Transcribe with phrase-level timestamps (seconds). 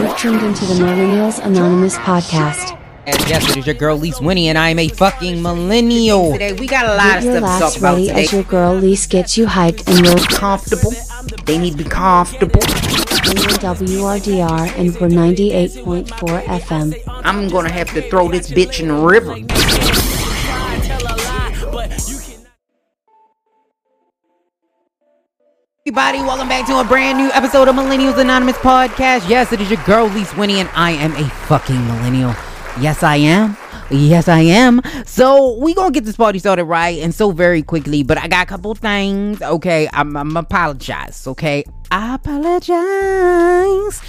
[0.00, 2.78] You've tuned into the Millennials Anonymous podcast.
[3.06, 6.32] And yes, it is your girl Lise Winnie, and I am a fucking millennial.
[6.32, 8.22] Today we got a lot Get of your stuff to talk laughs about ready today.
[8.22, 10.92] as your girl Lise gets you hyped and you're comfortable.
[11.44, 12.62] They need to be comfortable.
[12.62, 16.94] in WRDR and we're 98.4 FM.
[17.22, 19.34] I'm gonna have to throw this bitch in the river.
[25.86, 29.26] Everybody, welcome back to a brand new episode of Millennials Anonymous Podcast.
[29.30, 32.34] Yes, it is your girl Lise Winnie, and I am a fucking millennial.
[32.78, 33.56] Yes, I am.
[33.90, 34.82] Yes, I am.
[35.06, 38.02] So we gonna get this party started right, and so very quickly.
[38.02, 39.40] But I got a couple things.
[39.40, 41.26] Okay, I'm, I'm apologize.
[41.26, 44.02] Okay, I apologize.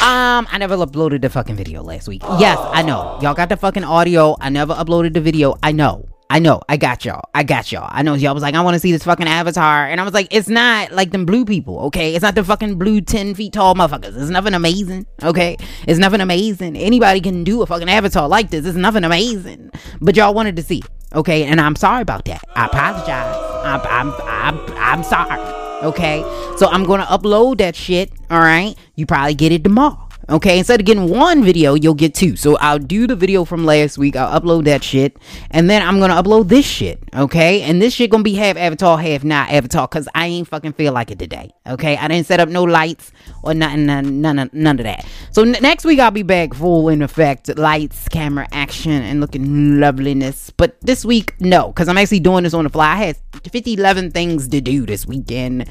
[0.00, 2.22] Um, I never uploaded the fucking video last week.
[2.38, 3.18] Yes, I know.
[3.20, 4.34] Y'all got the fucking audio.
[4.40, 5.58] I never uploaded the video.
[5.62, 6.08] I know.
[6.28, 6.60] I know.
[6.68, 7.28] I got y'all.
[7.34, 7.88] I got y'all.
[7.90, 9.86] I know y'all was like, I want to see this fucking avatar.
[9.86, 12.14] And I was like, it's not like them blue people, okay?
[12.14, 14.20] It's not the fucking blue 10 feet tall motherfuckers.
[14.20, 15.56] It's nothing amazing, okay?
[15.86, 16.76] It's nothing amazing.
[16.76, 18.66] Anybody can do a fucking avatar like this.
[18.66, 19.70] It's nothing amazing.
[20.00, 20.82] But y'all wanted to see,
[21.14, 21.44] okay?
[21.44, 22.42] And I'm sorry about that.
[22.56, 23.36] I apologize.
[23.64, 25.40] I'm, I'm, I'm, I'm sorry,
[25.84, 26.22] okay?
[26.56, 28.74] So I'm going to upload that shit, all right?
[28.96, 30.05] You probably get it tomorrow.
[30.28, 32.34] Okay, instead of getting one video, you'll get two.
[32.34, 34.16] So I'll do the video from last week.
[34.16, 35.16] I'll upload that shit,
[35.52, 37.00] and then I'm gonna upload this shit.
[37.14, 40.72] Okay, and this shit gonna be half avatar, half not avatar, cause I ain't fucking
[40.72, 41.52] feel like it today.
[41.68, 43.12] Okay, I didn't set up no lights
[43.44, 45.06] or nothing, none, none, of- none of that.
[45.30, 49.78] So n- next week I'll be back full in effect, lights, camera, action, and looking
[49.78, 50.50] loveliness.
[50.50, 52.94] But this week, no, cause I'm actually doing this on the fly.
[52.94, 53.16] I had
[53.48, 55.68] 50, 11 things to do this weekend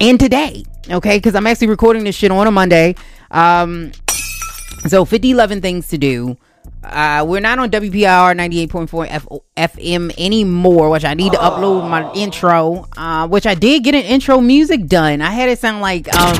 [0.00, 2.94] and today okay because i'm actually recording this shit on a monday
[3.30, 3.92] um
[4.86, 6.36] so 50 11 things to do.
[6.82, 12.10] Uh we're not on wpr 98.4 F- fm anymore which i need to upload my
[12.14, 15.20] intro uh which i did get an intro music done.
[15.20, 16.36] I had it sound like um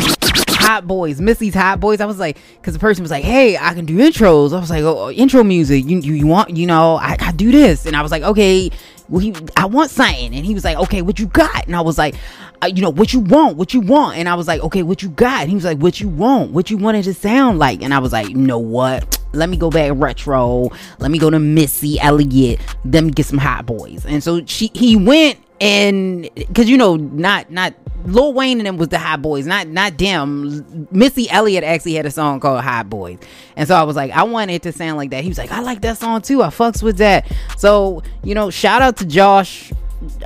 [0.49, 2.01] hot boys missy's hot boys.
[2.01, 4.55] I was like because the person was like hey i can do intros.
[4.55, 5.85] I was like oh intro music.
[5.85, 7.85] You you, you want you know I, I do this.
[7.87, 8.71] And i was like okay
[9.11, 10.35] well, he, I want something.
[10.35, 11.67] And he was like, okay, what you got?
[11.67, 12.15] And I was like,
[12.63, 14.17] uh, you know, what you want, what you want.
[14.17, 15.43] And I was like, okay, what you got?
[15.43, 17.83] And he was like, what you want, what you want it to sound like.
[17.83, 19.19] And I was like, you know what?
[19.33, 20.71] Let me go back retro.
[20.99, 22.61] Let me go to Missy Elliott.
[22.85, 24.07] Let me get some hot boys.
[24.07, 28.77] And so she, he went and because you know, not not Lil Wayne and them
[28.79, 30.89] was the Hot Boys, not not them.
[30.91, 33.19] Missy Elliott actually had a song called Hot Boys,
[33.57, 35.23] and so I was like, I want it to sound like that.
[35.23, 36.43] He was like, I like that song too.
[36.43, 37.31] I fucks with that.
[37.59, 39.73] So you know, shout out to Josh.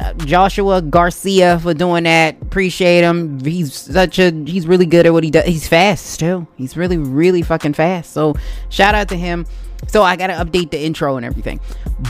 [0.01, 2.41] uh, Joshua Garcia for doing that.
[2.43, 3.41] Appreciate him.
[3.41, 5.45] He's such a he's really good at what he does.
[5.47, 6.47] He's fast too.
[6.57, 8.13] He's really really fucking fast.
[8.13, 8.37] So
[8.69, 9.47] shout out to him.
[9.89, 11.59] So I gotta update the intro and everything.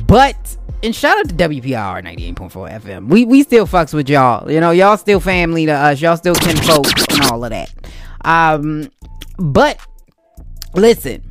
[0.06, 3.08] But and shout out to WPR 98.4 FM.
[3.08, 4.50] We we still fucks with y'all.
[4.50, 6.00] You know, y'all still family to us.
[6.00, 7.72] Y'all still kinfolk and all of that.
[8.24, 8.90] Um,
[9.38, 9.78] but
[10.74, 11.22] listen,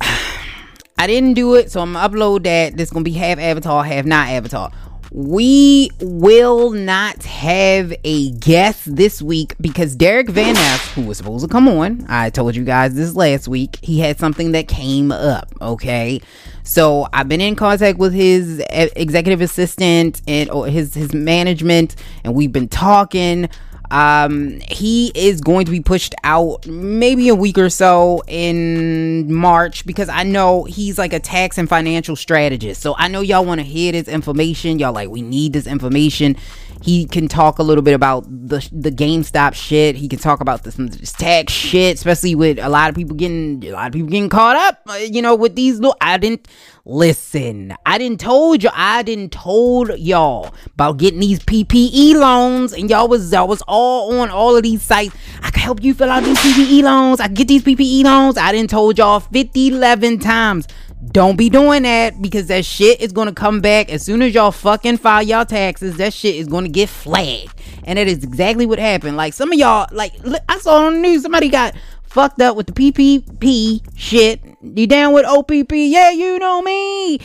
[0.00, 2.76] I didn't do it, so I'm gonna upload that.
[2.76, 4.72] This gonna be half avatar, half not avatar.
[5.16, 11.44] We will not have a guest this week because Derek Van Ness, who was supposed
[11.44, 15.12] to come on, I told you guys this last week, he had something that came
[15.12, 15.52] up.
[15.62, 16.20] Okay,
[16.64, 22.50] so I've been in contact with his executive assistant and his his management, and we've
[22.50, 23.48] been talking
[23.90, 29.84] um he is going to be pushed out maybe a week or so in march
[29.86, 32.80] because i know he's like a tax and financial strategist.
[32.80, 34.78] So i know y'all want to hear this information.
[34.78, 36.36] Y'all like we need this information
[36.82, 39.96] he can talk a little bit about the the GameStop shit.
[39.96, 43.64] He can talk about this, this tax shit, especially with a lot of people getting
[43.64, 44.80] a lot of people getting caught up.
[44.88, 45.96] uh, You know, with these little.
[46.00, 46.46] I didn't
[46.84, 47.74] listen.
[47.86, 48.70] I didn't told you.
[48.72, 54.18] I didn't told y'all about getting these PPE loans, and y'all was y'all was all
[54.20, 55.14] on all of these sites.
[55.42, 57.20] I can help you fill out these PPE loans.
[57.20, 58.36] I get these PPE loans.
[58.36, 60.66] I didn't told y'all 50, 11 times.
[61.12, 64.50] Don't be doing that because that shit is gonna come back as soon as y'all
[64.52, 65.96] fucking file y'all taxes.
[65.96, 67.54] That shit is gonna get flagged,
[67.84, 69.16] and that is exactly what happened.
[69.16, 70.12] Like some of y'all, like
[70.48, 74.40] I saw on the news, somebody got fucked up with the PPP shit.
[74.62, 75.72] You down with OPP?
[75.72, 77.20] Yeah, you know me.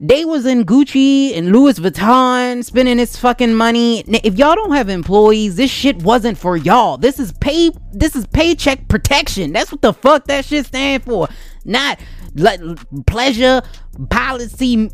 [0.00, 4.00] They was in Gucci and Louis Vuitton spending this fucking money.
[4.08, 6.98] N- If y'all don't have employees, this shit wasn't for y'all.
[6.98, 7.70] This is pay.
[7.92, 9.52] This is paycheck protection.
[9.52, 11.28] That's what the fuck that shit stand for.
[11.64, 12.00] Not
[12.34, 12.60] like
[13.06, 13.62] pleasure
[14.10, 14.90] policy.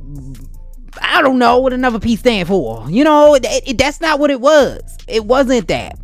[1.00, 2.88] I don't know what another P stand for.
[2.90, 4.80] You know, it, it- that's not what it was.
[5.06, 5.98] It wasn't that.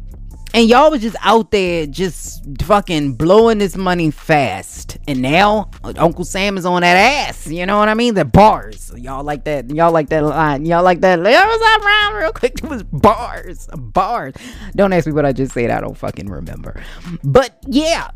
[0.52, 4.98] And y'all was just out there just fucking blowing this money fast.
[5.08, 6.96] And now Uncle Sam is on that
[7.28, 7.48] ass.
[7.48, 8.14] You know what I mean?
[8.14, 8.92] The bars.
[8.96, 9.68] Y'all like that.
[9.70, 10.64] Y'all like that line.
[10.64, 11.18] Y'all like that.
[11.18, 12.54] Let us up round real quick.
[12.62, 13.66] It was bars.
[13.76, 14.34] Bars.
[14.76, 15.70] Don't ask me what I just said.
[15.70, 16.80] I don't fucking remember.
[17.24, 18.12] But yeah.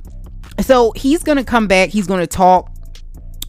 [0.60, 1.88] so he's gonna come back.
[1.88, 2.70] He's gonna talk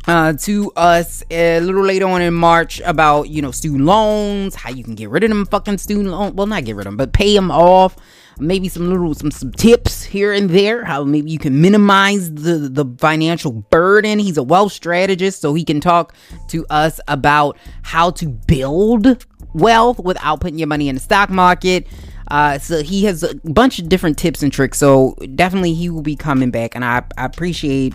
[0.09, 4.71] uh, to us a little later on in March about you know student loans, how
[4.71, 6.33] you can get rid of them fucking student loans.
[6.33, 7.95] Well, not get rid of them, but pay them off.
[8.39, 10.83] Maybe some little some some tips here and there.
[10.83, 14.17] How maybe you can minimize the the financial burden.
[14.17, 16.15] He's a wealth strategist, so he can talk
[16.47, 21.85] to us about how to build wealth without putting your money in the stock market.
[22.29, 24.77] Uh, so he has a bunch of different tips and tricks.
[24.77, 27.93] So definitely he will be coming back, and I, I appreciate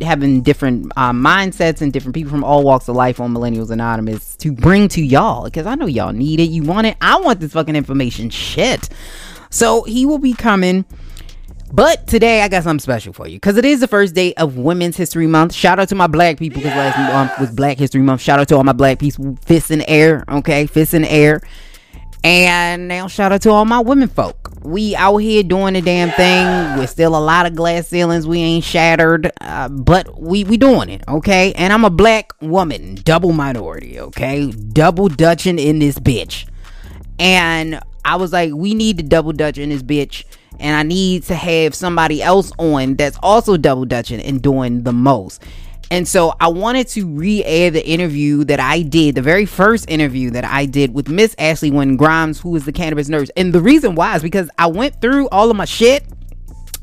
[0.00, 4.36] having different uh, mindsets and different people from all walks of life on Millennials Anonymous
[4.36, 6.50] to bring to y'all because I know y'all need it.
[6.50, 6.96] You want it.
[7.00, 8.30] I want this fucking information.
[8.30, 8.88] Shit.
[9.50, 10.84] So he will be coming.
[11.72, 14.56] But today I got something special for you because it is the first day of
[14.56, 15.52] Women's History Month.
[15.52, 18.20] Shout out to my black people because last month was Black History Month.
[18.20, 21.40] Shout out to all my black people, fists in air, okay, fists in air.
[22.24, 24.52] And now shout out to all my women folk.
[24.62, 26.78] We out here doing the damn thing.
[26.78, 28.26] We're still a lot of glass ceilings.
[28.26, 31.52] We ain't shattered, uh, but we we doing it, okay?
[31.52, 34.50] And I'm a black woman, double minority, okay?
[34.50, 36.48] Double dutching in this bitch.
[37.18, 40.24] And I was like, we need to double dutch in this bitch.
[40.58, 44.92] And I need to have somebody else on that's also double dutching and doing the
[44.92, 45.42] most.
[45.90, 50.30] And so I wanted to re-air the interview that I did, the very first interview
[50.30, 53.30] that I did with Miss Ashley Wynn Grimes, who is the cannabis nurse.
[53.36, 56.04] And the reason why is because I went through all of my shit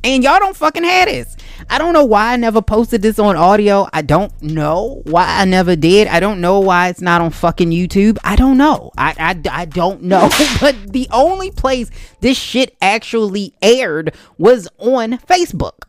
[0.05, 1.35] and y'all don't fucking have this.
[1.69, 3.87] I don't know why I never posted this on audio.
[3.93, 6.07] I don't know why I never did.
[6.07, 8.17] I don't know why it's not on fucking YouTube.
[8.23, 8.91] I don't know.
[8.97, 10.29] I, I, I don't know.
[10.59, 11.89] but the only place
[12.19, 15.83] this shit actually aired was on Facebook.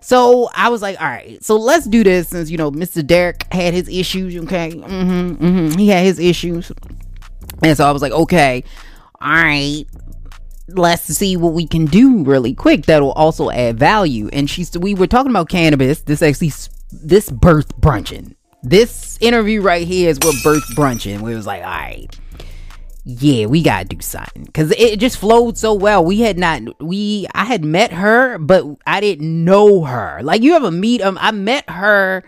[0.00, 3.06] So I was like, all right, so let's do this since you know Mr.
[3.06, 4.36] Derek had his issues.
[4.36, 5.78] Okay, mm-hmm, mm-hmm.
[5.78, 6.72] he had his issues,
[7.62, 8.64] and so I was like, okay,
[9.20, 9.84] all right,
[10.68, 14.28] let's see what we can do really quick that'll also add value.
[14.32, 16.02] And she's we were talking about cannabis.
[16.02, 16.52] This actually
[16.92, 18.34] this birth brunching.
[18.62, 21.20] This interview right here is what birth brunching.
[21.20, 22.20] We was like, all right
[23.18, 26.04] yeah, we gotta do something because it just flowed so well.
[26.04, 30.20] We had not, we, I had met her, but I didn't know her.
[30.22, 32.24] Like you ever meet um, I met her.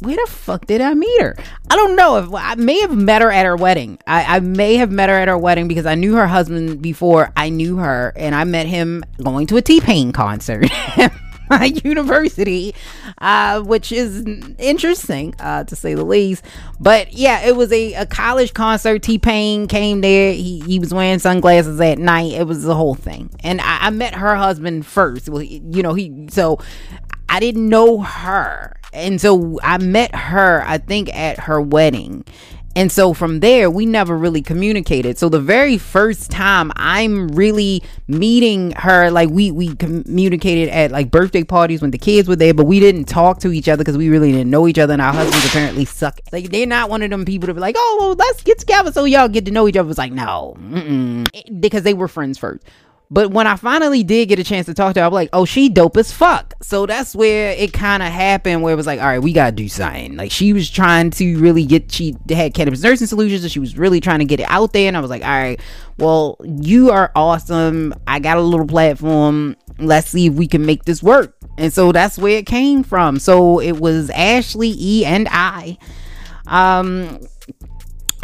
[0.00, 1.34] Where the fuck did I meet her?
[1.70, 3.98] I don't know if I may have met her at her wedding.
[4.06, 7.32] I, I may have met her at her wedding because I knew her husband before
[7.36, 10.68] I knew her, and I met him going to a T Pain concert.
[11.50, 12.74] my university,
[13.18, 14.24] uh, which is
[14.58, 16.44] interesting uh, to say the least.
[16.80, 19.02] But yeah, it was a, a college concert.
[19.02, 20.32] T Pain came there.
[20.32, 22.32] He, he was wearing sunglasses at night.
[22.32, 23.30] It was the whole thing.
[23.42, 25.28] And I, I met her husband first.
[25.28, 26.58] Well, you know, he so
[27.28, 28.76] I didn't know her.
[28.92, 32.24] And so I met her, I think, at her wedding.
[32.76, 35.16] And so from there, we never really communicated.
[35.16, 41.10] So the very first time I'm really meeting her, like we we communicated at like
[41.10, 43.96] birthday parties when the kids were there, but we didn't talk to each other because
[43.96, 44.92] we really didn't know each other.
[44.92, 46.20] And our husbands apparently suck.
[46.32, 48.90] Like they're not one of them people to be like, oh, well, let's get together
[48.90, 49.90] so y'all get to know each other.
[49.90, 50.56] It's like no,
[51.60, 52.64] because they were friends first.
[53.14, 55.44] But when I finally did get a chance to talk to her, I'm like, oh,
[55.44, 56.52] she dope as fuck.
[56.62, 59.52] So that's where it kind of happened, where it was like, all right, we gotta
[59.52, 60.16] do something.
[60.16, 63.78] Like she was trying to really get, she had cannabis nursing solutions, and she was
[63.78, 64.88] really trying to get it out there.
[64.88, 65.60] And I was like, all right,
[65.96, 67.94] well, you are awesome.
[68.08, 69.54] I got a little platform.
[69.78, 71.36] Let's see if we can make this work.
[71.56, 73.20] And so that's where it came from.
[73.20, 75.78] So it was Ashley E and I.
[76.48, 77.20] Um,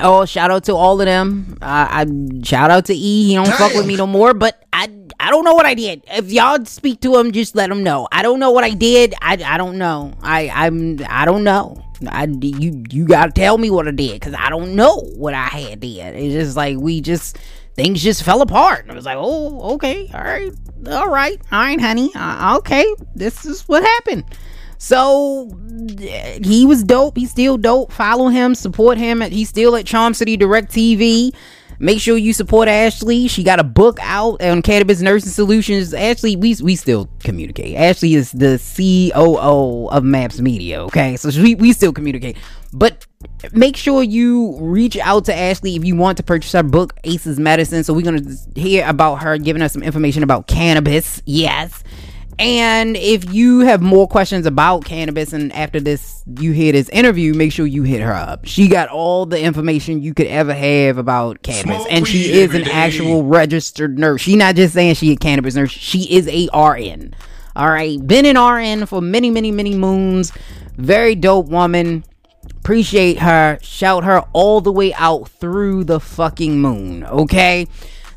[0.02, 1.59] Oh, shout out to all of them.
[1.61, 2.07] Uh, I
[2.42, 3.28] shout out to E.
[3.28, 3.57] He don't Damn.
[3.57, 4.35] fuck with me no more.
[4.35, 4.88] But I
[5.19, 6.02] I don't know what I did.
[6.09, 8.09] If y'all speak to him, just let him know.
[8.11, 9.14] I don't know what I did.
[9.21, 10.14] I, I don't know.
[10.23, 11.83] I I'm I don't know.
[12.09, 15.47] I you you gotta tell me what I did because I don't know what I
[15.47, 16.16] had did.
[16.16, 17.38] It's just like we just
[17.75, 18.83] things just fell apart.
[18.83, 20.52] And I was like, oh okay, all right,
[20.87, 24.25] all right, all right, honey, uh, okay, this is what happened.
[24.80, 25.50] So
[26.42, 27.18] he was dope.
[27.18, 27.92] He's still dope.
[27.92, 29.20] Follow him, support him.
[29.20, 31.34] He's still at Charm City Direct TV.
[31.78, 33.28] Make sure you support Ashley.
[33.28, 35.92] She got a book out on cannabis nursing solutions.
[35.92, 37.76] Ashley, we we still communicate.
[37.76, 40.82] Ashley is the COO of Maps Media.
[40.84, 42.38] Okay, so we we still communicate.
[42.72, 43.06] But
[43.52, 47.38] make sure you reach out to Ashley if you want to purchase her book, Aces
[47.38, 47.84] Medicine.
[47.84, 51.22] So we're gonna hear about her giving us some information about cannabis.
[51.26, 51.84] Yes
[52.40, 57.35] and if you have more questions about cannabis and after this you hear this interview,
[57.35, 58.47] make sure you hit her up.
[58.47, 61.82] She got all the information you could ever have about cannabis.
[61.82, 62.70] Smoke and she is an day.
[62.70, 64.23] actual registered nurse.
[64.23, 67.14] She not just saying she a cannabis nurse, she is a RN.
[67.56, 68.04] All right.
[68.06, 70.32] Been an RN for many, many, many moons.
[70.76, 72.04] Very dope woman.
[72.56, 73.59] Appreciate her.
[73.61, 77.04] Shout her all the way out through the fucking moon.
[77.04, 77.66] Okay.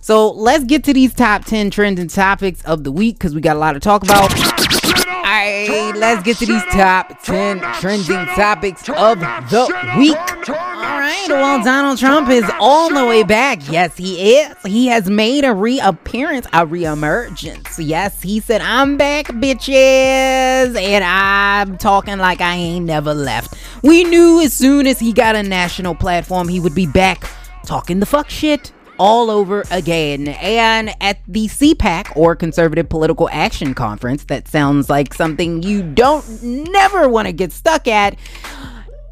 [0.04, 3.56] So let's get to these top 10 trending topics of the week because we got
[3.56, 4.34] a lot to talk about.
[4.34, 10.18] All right, let's get to these top 10 trending topics of the week.
[10.50, 10.56] All
[11.00, 13.72] right, well, Donald Trump is all the way back.
[13.72, 14.54] Yes, he is.
[14.66, 17.80] He has made a reappearance, a reemergence.
[17.80, 20.78] Yes, he said, I'm back, bitches.
[20.78, 23.54] And I'm talking like I ain't never left.
[23.84, 27.24] We knew as soon as he got a national platform, he would be back
[27.66, 30.28] talking the fuck shit all over again.
[30.28, 36.44] And at the CPAC or Conservative Political Action Conference, that sounds like something you don't
[36.44, 38.18] never want to get stuck at.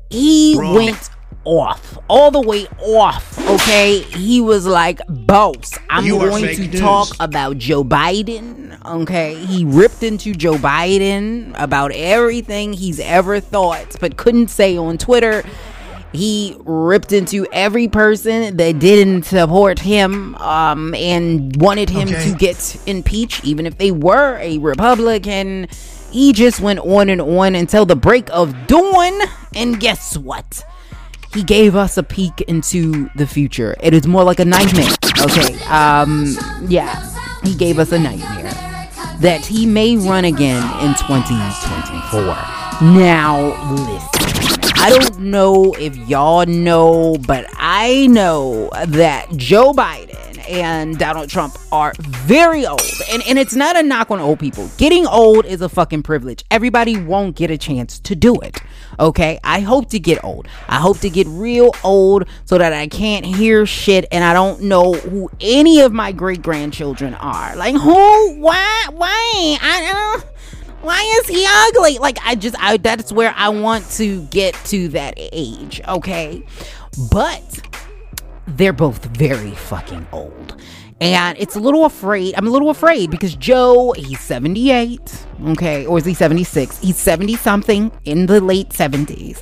[0.09, 0.75] He Bro.
[0.75, 1.09] went
[1.43, 3.37] off, all the way off.
[3.49, 6.79] Okay, he was like, "Boss, I'm you going to news.
[6.79, 13.95] talk about Joe Biden." Okay, he ripped into Joe Biden about everything he's ever thought,
[13.99, 15.43] but couldn't say on Twitter.
[16.13, 22.31] He ripped into every person that didn't support him um, and wanted him okay.
[22.31, 25.67] to get impeached, even if they were a Republican.
[26.11, 29.13] He just went on and on until the break of dawn.
[29.55, 30.63] And guess what?
[31.33, 33.75] he gave us a peek into the future.
[33.81, 34.93] It is more like a nightmare.
[35.21, 35.53] Okay.
[35.65, 36.35] Um
[36.67, 37.07] yeah.
[37.43, 38.51] He gave us a nightmare
[39.21, 42.21] that he may run again in 2024.
[42.97, 44.20] Now, listen.
[44.83, 51.55] I don't know if y'all know, but I know that Joe Biden and Donald Trump
[51.71, 52.81] are very old.
[53.11, 54.71] And, and it's not a knock on old people.
[54.77, 56.43] Getting old is a fucking privilege.
[56.49, 58.59] Everybody won't get a chance to do it.
[58.99, 59.39] Okay?
[59.43, 60.47] I hope to get old.
[60.67, 64.63] I hope to get real old so that I can't hear shit and I don't
[64.63, 67.55] know who any of my great grandchildren are.
[67.55, 68.39] Like, who?
[68.39, 68.87] Why?
[68.91, 69.57] Why?
[69.61, 70.27] I uh,
[70.81, 71.97] why is he ugly?
[71.99, 76.43] Like I just I that's where I want to get to that age, okay?
[77.11, 77.59] But
[78.47, 80.61] they're both very fucking old.
[80.99, 82.35] And it's a little afraid.
[82.37, 86.77] I'm a little afraid because Joe, he's 78, okay, or is he 76?
[86.77, 89.41] He's 70 something in the late 70s.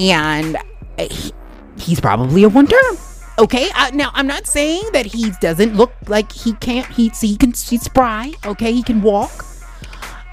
[0.00, 0.56] And
[0.98, 1.32] he,
[1.78, 2.96] he's probably a one term.
[3.38, 6.86] Okay, uh, now I'm not saying that he doesn't look like he can't.
[6.88, 7.50] He, he can.
[7.50, 8.32] He's spry.
[8.44, 9.46] Okay, he can walk.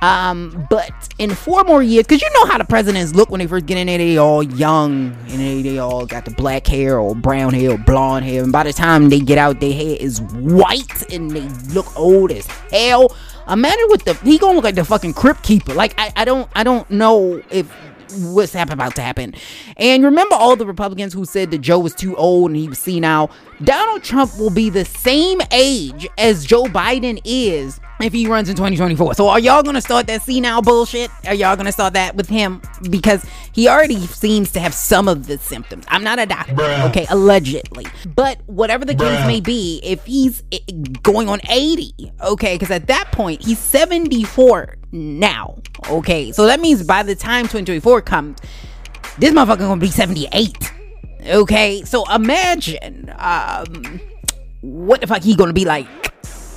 [0.01, 3.48] Um, but in four more years, because you know how the presidents look when they
[3.48, 7.00] first get in there, they all young and they, they all got the black hair
[7.00, 9.98] or brown hair or blonde hair, and by the time they get out, their hair
[10.00, 13.16] is white and they look old as hell.
[13.50, 15.74] Imagine with the he gonna look like the fucking crypt keeper.
[15.74, 17.72] Like I, I don't I don't know if
[18.18, 19.34] what's about to happen.
[19.77, 22.80] And remember all the Republicans who said that Joe was too old and he was
[22.80, 23.32] senile.
[23.63, 28.55] Donald Trump will be the same age as Joe Biden is if he runs in
[28.55, 29.15] 2024.
[29.15, 31.09] So are y'all gonna start that senile bullshit?
[31.25, 32.61] Are y'all gonna start that with him?
[32.89, 35.85] Because he already seems to have some of the symptoms.
[35.87, 36.89] I'm not a doctor, Bruh.
[36.89, 37.87] okay, allegedly.
[38.15, 39.17] But whatever the Bruh.
[39.17, 40.59] case may be, if he's eh,
[41.01, 45.57] going on 80, okay, because at that point he's 74 now.
[45.89, 48.37] Okay, so that means by the time 2024 comes,
[49.17, 50.73] this motherfucker gonna be 78.
[51.25, 54.00] Okay, so imagine um
[54.62, 55.88] what the fuck he gonna be like,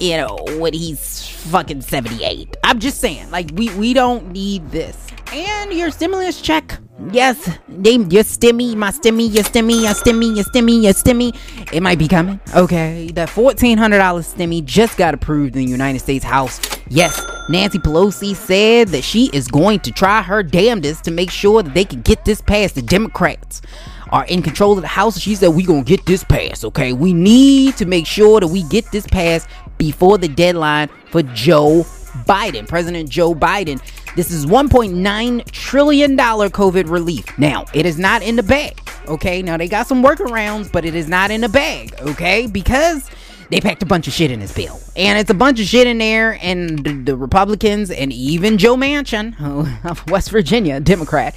[0.00, 2.57] you know, when he's fucking 78.
[2.64, 4.97] I'm just saying, like we we don't need this.
[5.33, 6.79] And your stimulus check.
[7.12, 11.73] Yes, name your stimmy, my stimmy, your stimmy, your stimmy, your stimmy, your stimmy.
[11.73, 12.40] It might be coming.
[12.55, 16.61] Okay, the $1,400 stimmy just got approved in the United States House.
[16.88, 21.62] Yes, Nancy Pelosi said that she is going to try her damnedest to make sure
[21.62, 22.75] that they can get this passed.
[22.75, 23.62] The Democrats
[24.11, 25.19] are in control of the House.
[25.19, 26.93] She said, we to get this passed, okay?
[26.93, 29.49] We need to make sure that we get this passed
[29.79, 31.85] before the deadline for Joe
[32.26, 33.81] Biden, President Joe Biden.
[34.17, 37.38] This is $1.9 trillion COVID relief.
[37.38, 39.43] Now, it is not in the bag, okay?
[39.43, 42.47] Now, they got some workarounds, but it is not in the bag, okay?
[42.47, 43.09] Because
[43.50, 44.81] they packed a bunch of shit in this bill.
[44.97, 48.76] And it's a bunch of shit in there, and the, the Republicans and even Joe
[48.76, 49.40] Manchin
[49.85, 51.35] of West Virginia, Democrat,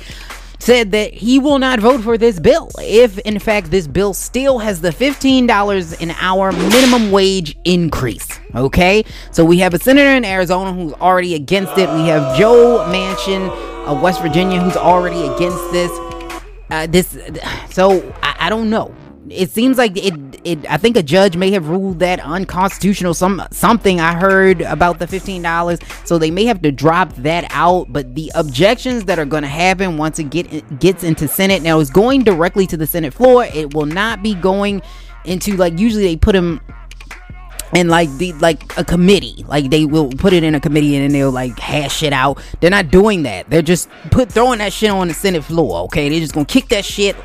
[0.64, 4.60] said that he will not vote for this bill if, in fact, this bill still
[4.60, 8.40] has the $15 an hour minimum wage increase.
[8.56, 9.04] Okay?
[9.32, 11.90] So we have a senator in Arizona who's already against it.
[11.90, 13.50] We have Joe Manchin
[13.86, 15.92] of West Virginia who's already against this.
[16.70, 17.18] Uh, this,
[17.70, 18.96] so I, I don't know
[19.30, 20.14] it seems like it,
[20.44, 23.14] it I think a judge may have ruled that unconstitutional.
[23.14, 27.92] Some something I heard about the $15 so they may have to drop that out
[27.92, 31.80] but the objections that are going to happen once it get gets into Senate now
[31.80, 33.46] is going directly to the Senate floor.
[33.46, 34.82] It will not be going
[35.26, 36.60] into like usually they put them
[37.76, 39.46] and like the like a committee.
[39.48, 42.42] Like they will put it in a committee and then they'll like hash it out.
[42.60, 43.50] They're not doing that.
[43.50, 46.10] They're just put throwing that shit on the senate floor okay?
[46.10, 47.16] They're just gonna kick that shit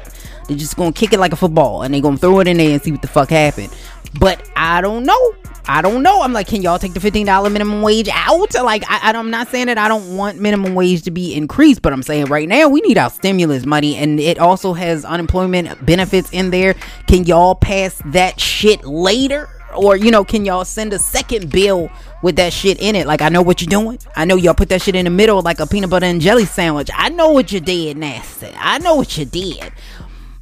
[0.49, 2.71] They're just gonna kick it like a football and they're gonna throw it in there
[2.71, 3.73] and see what the fuck happened.
[4.19, 5.35] But I don't know.
[5.71, 6.23] I don't know.
[6.23, 8.55] I'm like, can y'all take the $15 minimum wage out?
[8.55, 11.93] Like, I, I'm not saying that I don't want minimum wage to be increased, but
[11.93, 16.31] I'm saying right now we need our stimulus money and it also has unemployment benefits
[16.31, 16.75] in there.
[17.07, 19.51] Can y'all pass that shit later?
[19.77, 21.91] Or, you know, can y'all send a second bill
[22.23, 23.07] with that shit in it?
[23.07, 23.99] Like, I know what you're doing.
[24.17, 26.47] I know y'all put that shit in the middle like a peanut butter and jelly
[26.47, 26.89] sandwich.
[26.95, 28.51] I know what you did, Nasty.
[28.57, 29.71] I know what you did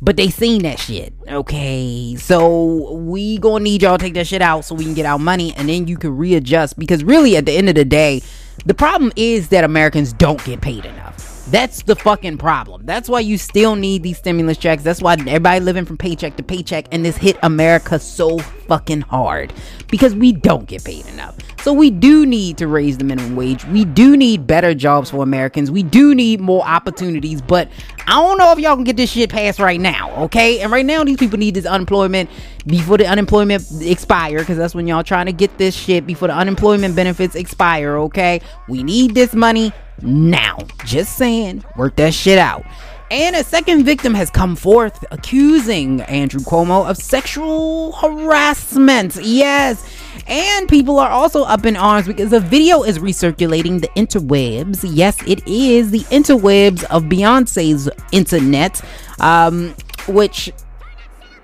[0.00, 4.64] but they seen that shit okay so we gonna need y'all take that shit out
[4.64, 7.52] so we can get our money and then you can readjust because really at the
[7.52, 8.22] end of the day
[8.64, 12.86] the problem is that americans don't get paid enough that's the fucking problem.
[12.86, 14.82] That's why you still need these stimulus checks.
[14.82, 19.52] That's why everybody living from paycheck to paycheck and this hit America so fucking hard
[19.88, 21.36] because we don't get paid enough.
[21.66, 23.64] So we do need to raise the minimum wage.
[23.64, 25.68] We do need better jobs for Americans.
[25.68, 27.68] We do need more opportunities, but
[28.06, 30.61] I don't know if y'all can get this shit passed right now, okay?
[30.61, 32.30] And right now these people need this unemployment
[32.68, 36.35] before the unemployment expire because that's when y'all trying to get this shit before the
[36.35, 38.42] unemployment benefits expire, okay?
[38.68, 40.58] We need this money now.
[40.85, 42.64] Just saying, work that shit out.
[43.10, 49.16] And a second victim has come forth accusing Andrew Cuomo of sexual harassment.
[49.22, 49.88] Yes.
[50.26, 54.84] And people are also up in arms because a video is recirculating the interwebs.
[54.92, 58.82] Yes, it is the interwebs of Beyonce's internet,
[59.20, 59.72] um,
[60.08, 60.50] which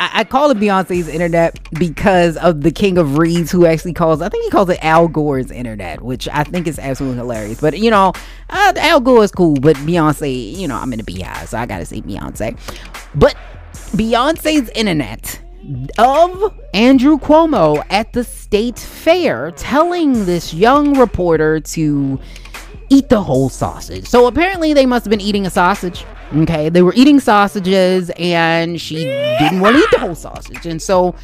[0.03, 4.21] I, I call it Beyonce's internet because of the king of reeds who actually calls,
[4.21, 7.61] I think he calls it Al Gore's internet, which I think is absolutely hilarious.
[7.61, 8.13] But, you know,
[8.51, 11.67] uh, Al Gore is cool, but Beyonce, you know, I'm in the beehive, so I
[11.67, 12.59] gotta say Beyonce.
[13.15, 13.37] But
[13.93, 15.41] Beyonce's internet
[15.99, 22.19] of Andrew Cuomo at the state fair telling this young reporter to
[22.93, 24.07] eat the whole sausage.
[24.07, 26.05] So apparently they must have been eating a sausage.
[26.37, 30.67] Okay, they were eating sausages and she didn't want to eat the whole sausage.
[30.67, 31.15] And so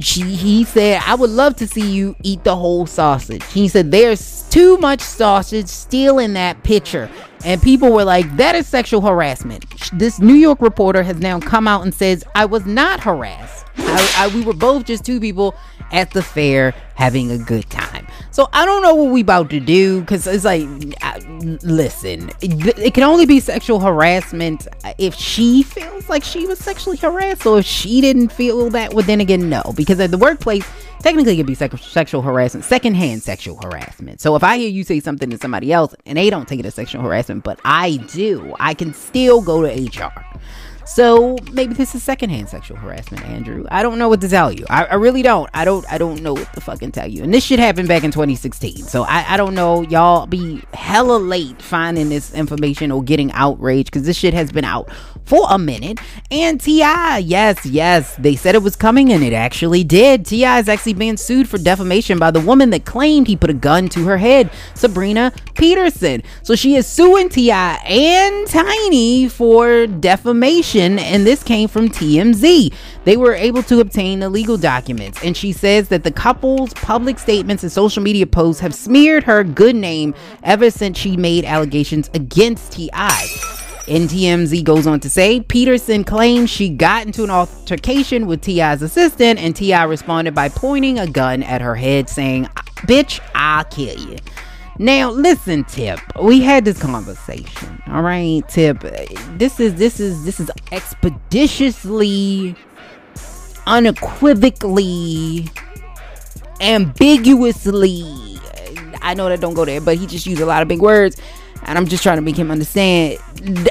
[0.00, 3.44] she he said, I would love to see you eat the whole sausage.
[3.52, 7.08] He said, There's too much sausage still in that picture.
[7.44, 9.64] And people were like, That is sexual harassment.
[9.92, 13.66] This New York reporter has now come out and says, I was not harassed.
[13.76, 15.54] I, I, we were both just two people
[15.92, 18.06] at the fair having a good time.
[18.32, 20.66] So I don't know what we about to do because it's like,
[21.00, 21.18] I,
[21.62, 26.58] listen, it, it, can only be sexual harassment uh, if she feels like she was
[26.58, 28.94] sexually harassed, or if she didn't feel that.
[28.94, 30.68] Well, then again, no, because at the workplace,
[31.00, 34.20] technically it could be sexual harassment, secondhand sexual harassment.
[34.20, 36.66] So if I hear you say something to somebody else and they don't take it
[36.66, 40.12] as sexual harassment, but I do, I can still go to HR.
[40.88, 43.66] So maybe this is secondhand sexual harassment, Andrew.
[43.70, 44.64] I don't know what to tell you.
[44.70, 45.50] I, I, really don't.
[45.52, 45.84] I don't.
[45.92, 47.22] I don't know what to fucking tell you.
[47.22, 48.84] And this shit happened back in 2016.
[48.84, 49.82] So I, I don't know.
[49.82, 54.64] Y'all be hella late finding this information or getting outraged because this shit has been
[54.64, 54.90] out
[55.28, 56.00] for a minute.
[56.30, 60.24] And T.I., yes, yes, they said it was coming and it actually did.
[60.24, 60.58] T.I.
[60.58, 63.88] is actually being sued for defamation by the woman that claimed he put a gun
[63.90, 66.22] to her head, Sabrina Peterson.
[66.42, 67.74] So she is suing T.I.
[67.84, 72.72] and Tiny for defamation, and this came from TMZ.
[73.04, 77.18] They were able to obtain the legal documents, and she says that the couple's public
[77.18, 82.10] statements and social media posts have smeared her good name ever since she made allegations
[82.14, 83.28] against T.I.
[83.86, 89.38] NTMZ goes on to say Peterson claims she got into an altercation with T.I.'s assistant,
[89.38, 89.84] and T.I.
[89.84, 92.44] responded by pointing a gun at her head, saying,
[92.86, 94.16] Bitch, I'll kill you.
[94.78, 95.98] Now, listen, Tip.
[96.22, 97.82] We had this conversation.
[97.88, 98.80] All right, Tip.
[99.36, 102.54] This is this is this is expeditiously,
[103.66, 105.48] unequivocally,
[106.60, 108.38] ambiguously.
[109.02, 111.20] I know that don't go there, but he just used a lot of big words
[111.64, 113.18] and I'm just trying to make him understand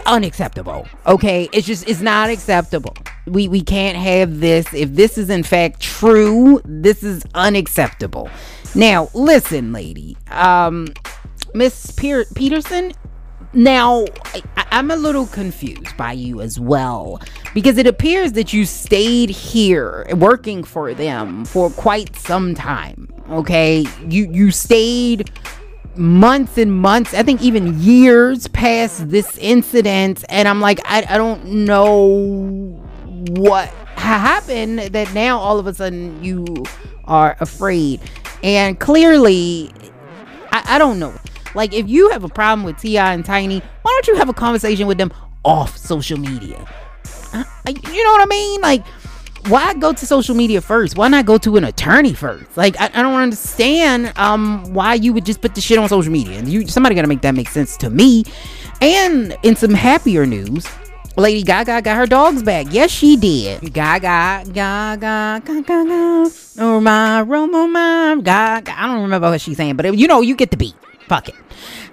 [0.05, 0.87] unacceptable.
[1.05, 2.95] Okay, it's just it's not acceptable.
[3.25, 4.71] We we can't have this.
[4.73, 8.29] If this is in fact true, this is unacceptable.
[8.77, 10.87] Now, listen, lady, um,
[11.55, 12.93] Miss Peterson.
[13.51, 17.19] Now, I, I'm a little confused by you as well
[17.55, 23.11] because it appears that you stayed here working for them for quite some time.
[23.31, 25.31] Okay, you you stayed
[25.95, 30.23] months and months, I think even years past this incident.
[30.29, 32.79] And I'm like, I, I don't know
[33.29, 36.45] what happened that now all of a sudden you
[37.05, 38.01] are afraid.
[38.43, 39.71] And clearly,
[40.51, 41.13] I, I don't know.
[41.55, 43.13] Like, if you have a problem with T.I.
[43.13, 45.11] and Tiny, why don't you have a conversation with them
[45.43, 46.65] off social media?
[47.33, 48.61] Uh, you know what I mean?
[48.61, 48.85] Like,
[49.47, 50.97] why go to social media first?
[50.97, 52.57] Why not go to an attorney first?
[52.57, 56.11] Like, I, I don't understand um, why you would just put the shit on social
[56.11, 56.41] media.
[56.41, 58.25] You, somebody got to make that make sense to me.
[58.81, 60.67] And in some happier news,
[61.17, 62.67] Lady Gaga got her dogs back.
[62.69, 63.73] Yes, she did.
[63.73, 66.31] Gaga, Gaga, Gaga, Gaga.
[66.59, 68.79] Oh my, Roma, my, Gaga.
[68.79, 70.75] I don't remember what she's saying, but you know, you get the beat.
[71.07, 71.35] Fuck it.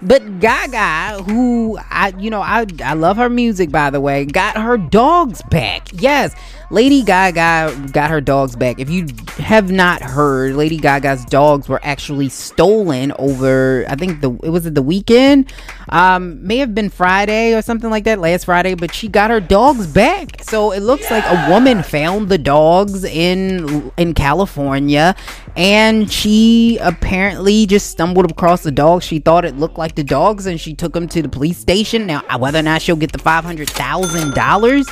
[0.02, 4.58] But Gaga, who I, you know, I, I love her music, by the way, got
[4.58, 5.88] her dogs back.
[5.92, 6.34] Yes,
[6.70, 8.78] Lady Gaga got her dogs back.
[8.78, 13.84] If you have not heard, Lady Gaga's dogs were actually stolen over.
[13.88, 15.52] I think the it was the weekend.
[15.90, 18.74] Um, may have been Friday or something like that, last Friday.
[18.74, 20.42] But she got her dogs back.
[20.42, 25.14] So it looks like a woman found the dogs in in California,
[25.56, 29.04] and she apparently just stumbled across the dogs.
[29.04, 32.06] She thought it looked like the dogs, and she took them to the police station.
[32.06, 34.88] Now, whether or not she'll get the five hundred thousand dollars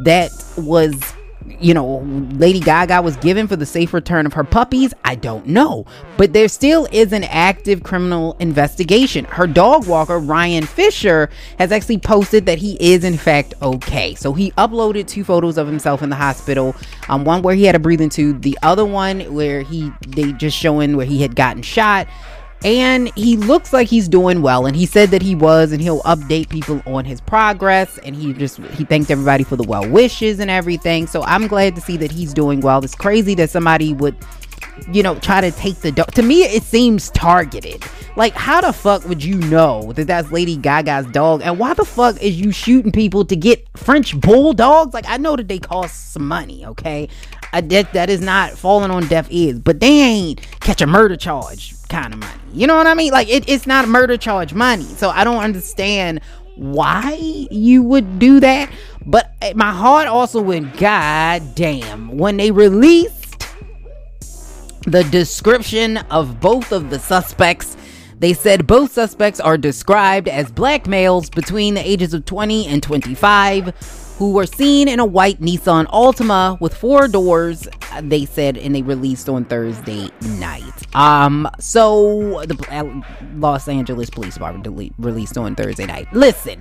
[0.00, 1.14] that was
[1.60, 2.00] you know
[2.32, 5.86] lady gaga was given for the safe return of her puppies i don't know.
[6.16, 9.24] But there still is an active criminal investigation.
[9.24, 14.14] Her dog walker ryan fischer has actually posted that he is in fact okay.
[14.14, 16.74] So he uploaded two photos of himself in the hospital
[17.08, 20.56] um, one where he had a breathing tube the other one where he they just
[20.56, 22.06] showing where he had gotten shot
[22.64, 26.02] and he looks like he's doing well and he said that he was and he'll
[26.02, 30.40] update people on his progress and he just he thanked everybody for the well wishes
[30.40, 31.06] and everything.
[31.06, 32.82] So i'm glad to see that he's doing well.
[32.84, 34.16] It's crazy that somebody would
[34.92, 37.84] you know try to take the dog to me it seems targeted.
[38.16, 41.42] Like how the fuck would you know that that's lady gaga's dog?
[41.44, 44.94] And why the fuck is you shooting people to get french bulldogs?
[44.94, 47.08] Like i know that they cost some money okay
[47.52, 51.16] I, that, that is not falling on deaf ears but they ain't catch a murder
[51.16, 52.40] charge kind of money.
[52.52, 53.12] You know what I mean?
[53.12, 54.84] Like it, it's not murder charge money.
[54.84, 56.20] So I don't understand
[56.56, 57.14] why
[57.50, 58.70] you would do that.
[59.06, 63.46] But eh, my heart also went, God damn, when they released
[64.86, 67.76] the description of both of the suspects.
[68.18, 72.82] They said both suspects are described as black males between the ages of 20 and
[72.82, 73.72] 25
[74.18, 77.68] who were seen in a white Nissan Altima with four doors,
[78.02, 80.96] they said, and they released on Thursday night.
[80.96, 83.00] Um, so the uh,
[83.36, 86.12] Los Angeles Police Department released on Thursday night.
[86.12, 86.58] Listen,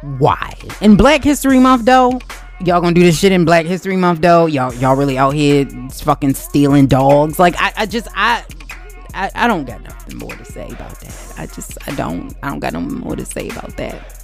[0.18, 0.54] why?
[0.80, 2.18] In Black History Month, though,
[2.64, 4.46] y'all gonna do this shit in Black History Month, though.
[4.46, 7.38] Y'all, y'all really out here fucking stealing dogs.
[7.38, 8.44] Like, I, I just, I,
[9.14, 11.34] I, I don't got nothing more to say about that.
[11.38, 14.15] I just, I don't, I don't got no more to say about that.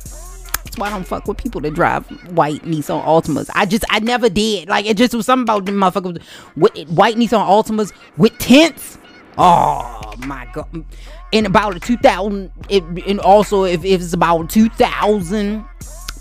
[0.72, 3.50] That's why I don't fuck with people that drive white Nissan Altimas.
[3.54, 4.70] I just, I never did.
[4.70, 6.22] Like, it just was something about them motherfuckers
[6.56, 8.96] with white Nissan Altimas with tents.
[9.36, 10.86] Oh my god!
[11.32, 15.62] In about a 2000, it, and also if, if it's about 2000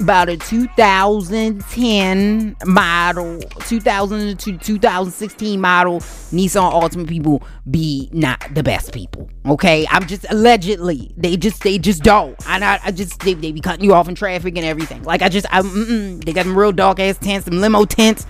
[0.01, 8.93] about a 2010 model 2000 to 2016 model nissan altima people be not the best
[8.93, 9.87] people okay?
[9.89, 12.35] I'm just allegedly they just they just don't.
[12.47, 15.03] I, not I just they, they be cutting you off in traffic and everything.
[15.03, 18.25] Like i just i they got them real dark ass tents some limo tents.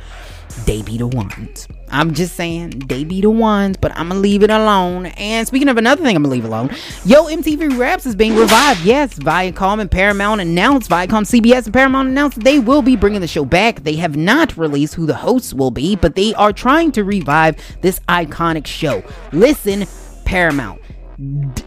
[0.66, 1.68] They be the ones.
[1.92, 5.08] I'm just saying, they be the ones, but I'm gonna leave it alone.
[5.08, 6.70] And speaking of another thing, I'm gonna leave alone.
[7.06, 8.82] Yo, MTV Raps is being revived.
[8.86, 13.28] Yes, Viacom and Paramount announced, Viacom, CBS, and Paramount announced they will be bringing the
[13.28, 13.84] show back.
[13.84, 17.58] They have not released who the hosts will be, but they are trying to revive
[17.82, 19.04] this iconic show.
[19.34, 19.86] Listen,
[20.24, 20.82] Paramount.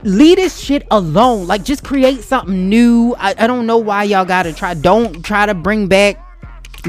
[0.02, 1.46] Leave this shit alone.
[1.46, 3.14] Like, just create something new.
[3.18, 4.74] I, I don't know why y'all gotta try.
[4.74, 6.23] Don't try to bring back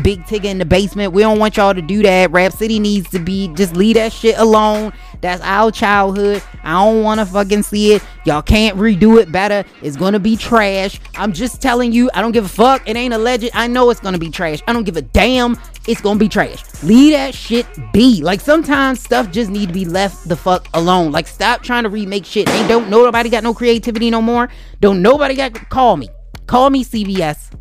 [0.02, 1.14] Big Tigger in the basement.
[1.14, 2.32] We don't want y'all to do that.
[2.32, 4.94] Rap City needs to be just leave that shit alone.
[5.22, 6.44] That's our childhood.
[6.64, 8.04] I don't want to fucking see it.
[8.26, 9.64] Y'all can't redo it better.
[9.82, 11.00] It's gonna be trash.
[11.16, 12.10] I'm just telling you.
[12.14, 12.88] I don't give a fuck.
[12.88, 13.50] It ain't alleged.
[13.54, 14.62] I know it's gonna be trash.
[14.68, 15.58] I don't give a damn.
[15.88, 16.64] It's gonna be trash.
[16.84, 18.22] Leave that shit be.
[18.22, 21.12] Like sometimes stuff just need to be left the fuck alone.
[21.12, 22.50] Like stop trying to remake shit.
[22.50, 24.50] Ain't don't nobody got no creativity no more.
[24.82, 26.10] Don't nobody got call me.
[26.48, 27.52] Call me CBS.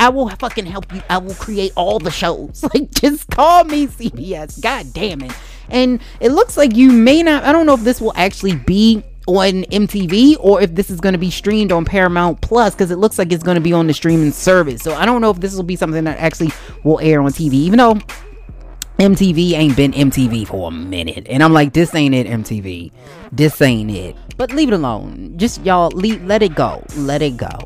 [0.00, 1.02] I will fucking help you.
[1.10, 2.64] I will create all the shows.
[2.74, 4.60] Like, just call me CBS.
[4.62, 5.32] God damn it.
[5.68, 9.02] And it looks like you may not, I don't know if this will actually be
[9.26, 12.96] on MTV or if this is going to be streamed on Paramount Plus because it
[12.96, 14.82] looks like it's going to be on the streaming service.
[14.82, 16.50] So I don't know if this will be something that actually
[16.84, 17.94] will air on TV, even though
[18.98, 21.26] MTV ain't been MTV for a minute.
[21.28, 22.92] And I'm like, this ain't it, MTV.
[23.32, 24.16] This ain't it.
[24.36, 25.34] But leave it alone.
[25.36, 26.84] Just y'all leave, let it go.
[26.96, 27.58] Let it go.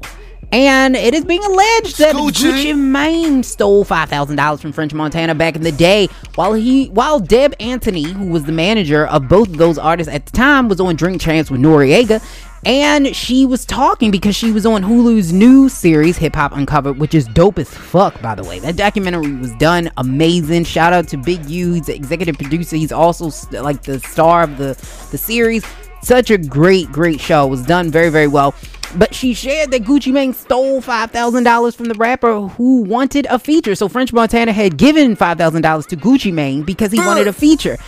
[0.55, 5.35] And it is being alleged that Gucci Mane stole five thousand dollars from French Montana
[5.35, 9.49] back in the day, while he, while Deb Antney, who was the manager of both
[9.49, 12.25] of those artists at the time, was on Drink Champs with Noreaga,
[12.65, 17.17] and she was talking because she was on Hulu's new series Hip Hop Uncovered, which
[17.17, 18.61] is dope as fuck, by the way.
[18.61, 20.63] That documentary was done amazing.
[20.63, 22.77] Shout out to Big U, he's the executive producer.
[22.77, 24.75] He's also like the star of the
[25.11, 25.65] the series
[26.05, 27.47] Such a great, great show.
[27.47, 28.55] It was done very, very well.
[28.95, 33.75] But she shared that Gucci Mane stole $5,000 from the rapper who wanted a feature.
[33.75, 37.79] So French Montana had given $5,000 to Gucci Mane because he wanted a feature.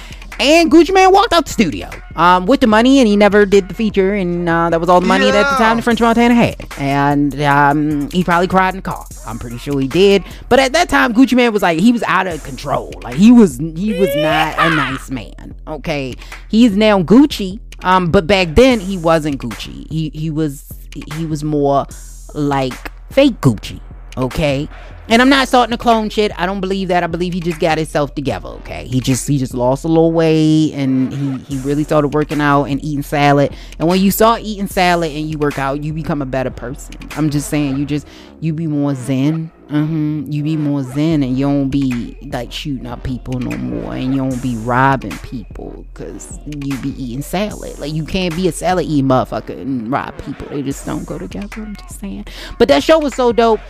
[0.41, 3.69] And Gucci Mane walked out the studio um, with the money, and he never did
[3.69, 6.01] the feature, and uh, that was all the money that at the time the French
[6.01, 6.57] Montana had.
[6.79, 9.07] And um, he probably cried in the car.
[9.27, 10.25] I'm pretty sure he did.
[10.51, 12.93] But at that time, Gucci Mane was like he was out of control.
[13.03, 15.55] Like he was he was not a nice man.
[15.67, 16.15] Okay,
[16.49, 17.61] he's now Gucci.
[17.83, 19.91] Um, but back then he wasn't Gucci.
[19.91, 20.65] He he was
[21.15, 21.87] he was more
[22.35, 22.75] like
[23.12, 23.81] fake Gucci.
[24.17, 24.69] Okay,
[25.09, 26.33] and I'm not starting to clone shit.
[26.38, 27.05] I don't believe that.
[27.05, 28.49] I believe he just got himself together.
[28.49, 32.40] Okay, he just he just lost a little weight and he he really started working
[32.40, 33.55] out and eating salad.
[33.79, 36.95] And when you start eating salad and you work out, you become a better person.
[37.12, 38.07] I'm just saying, you just
[38.40, 39.51] you be more zen.
[39.69, 40.31] Mm-hmm.
[40.31, 44.14] You be more zen and you don't be like shooting up people no more and
[44.14, 47.79] you don't be robbing people because you be eating salad.
[47.79, 50.47] Like you can't be a salad eating motherfucker and rob people.
[50.49, 51.62] They just don't go together.
[51.62, 52.27] I'm just saying.
[52.59, 53.61] But that show was so dope.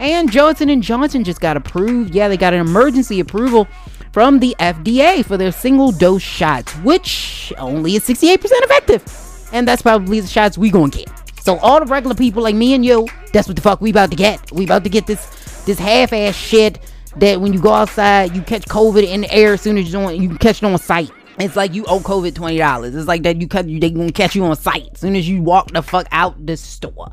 [0.00, 2.14] And Johnson and Johnson just got approved.
[2.14, 3.66] Yeah, they got an emergency approval
[4.12, 9.48] from the FDA for their single dose shots, which only is 68% effective.
[9.52, 11.10] And that's probably the shots we gonna get.
[11.40, 14.10] So all the regular people like me and you, that's what the fuck we about
[14.10, 14.52] to get.
[14.52, 16.78] We about to get this this half-ass shit
[17.16, 19.92] that when you go outside, you catch COVID in the air as soon as you
[19.92, 21.10] don't, you catch it on sight.
[21.38, 22.94] It's like you owe COVID twenty dollars.
[22.94, 25.42] It's like that you cut they gonna catch you on sight as soon as you
[25.42, 27.10] walk the fuck out the store.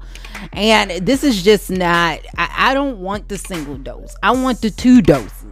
[0.53, 2.19] And this is just not.
[2.38, 4.15] I, I don't want the single dose.
[4.21, 5.43] I want the two doses.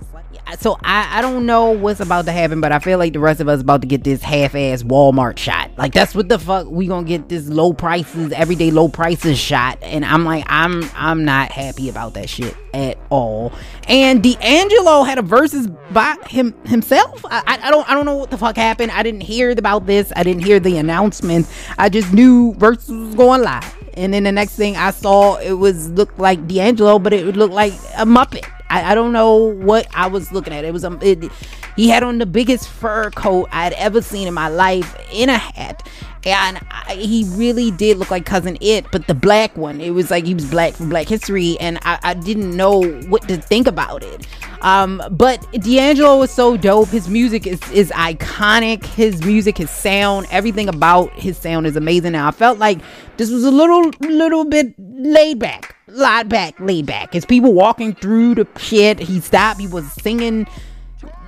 [0.60, 3.39] So I, I don't know what's about to happen, but I feel like the rest
[3.39, 5.71] of us about to get this half-ass Walmart shot.
[5.78, 9.78] Like that's what the fuck we gonna get this low prices, everyday low prices shot.
[9.82, 13.52] And I'm like, I'm I'm not happy about that shit at all.
[13.88, 17.26] And D'Angelo had a Verzuz by him himself.
[17.26, 18.91] I, I, don't I don't know what the fuck happened.
[18.91, 20.12] I didn't hear about this.
[20.15, 21.47] I didn't hear the announcement.
[21.78, 23.76] I just knew Verzuz was going live.
[23.95, 27.54] And then the next thing I saw, it was looked like D'Angelo, but it looked
[27.54, 28.47] like a Muppet.
[28.69, 30.65] I, I don't know what I was looking at.
[30.65, 31.32] It was um, it,
[31.75, 35.38] he had on the biggest fur coat I'd ever seen in my life in a
[35.38, 35.88] hat,
[36.25, 39.80] and I, he really did look like cousin it, but the black one.
[39.80, 43.27] It was like he was black from Black History, and I, I didn't know what
[43.27, 44.27] to think about it.
[44.62, 46.89] Um, but D'Angelo was so dope.
[46.89, 48.86] His music is is iconic.
[48.86, 52.13] His music, his sound, everything about his sound is amazing.
[52.13, 52.80] Now I felt like
[53.17, 57.13] this was a little little bit laid back laid back, laid back.
[57.13, 59.60] His people walking through the shit, he stopped.
[59.60, 60.48] He was singing.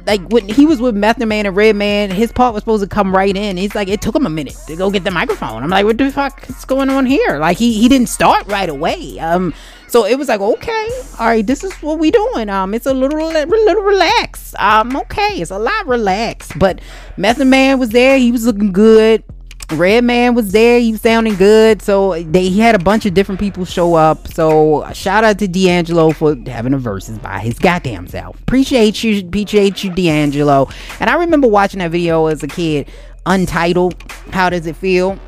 [0.06, 3.14] Like when he was with Method Man and Redman, his part was supposed to come
[3.14, 3.58] right in.
[3.58, 5.62] He's like, it took him a minute to go get the microphone.
[5.64, 7.38] I'm like, what the fuck is going on here?
[7.38, 9.20] Like he he didn't start right away.
[9.20, 9.54] Um,
[9.90, 12.50] so it was like, okay, all right, this is what we doing.
[12.50, 14.56] Um, it's a little little relaxed.
[14.60, 16.58] Um, okay, it's a lot relaxed.
[16.58, 16.80] But
[17.18, 18.18] Method Man was there.
[18.18, 19.24] He was looking good.
[19.72, 20.80] Redman was there.
[20.80, 21.82] He was sounding good.
[21.82, 24.28] So they he had a bunch of different people show up.
[24.28, 28.40] So shout out to D'Angelo for having a Verzuz by his goddamn self.
[28.42, 30.70] Appreciate you, appreciate you, D'Angelo.
[31.00, 32.90] And I remember watching that video as a kid,
[33.26, 34.02] Untitled.
[34.32, 35.20] How does it feel?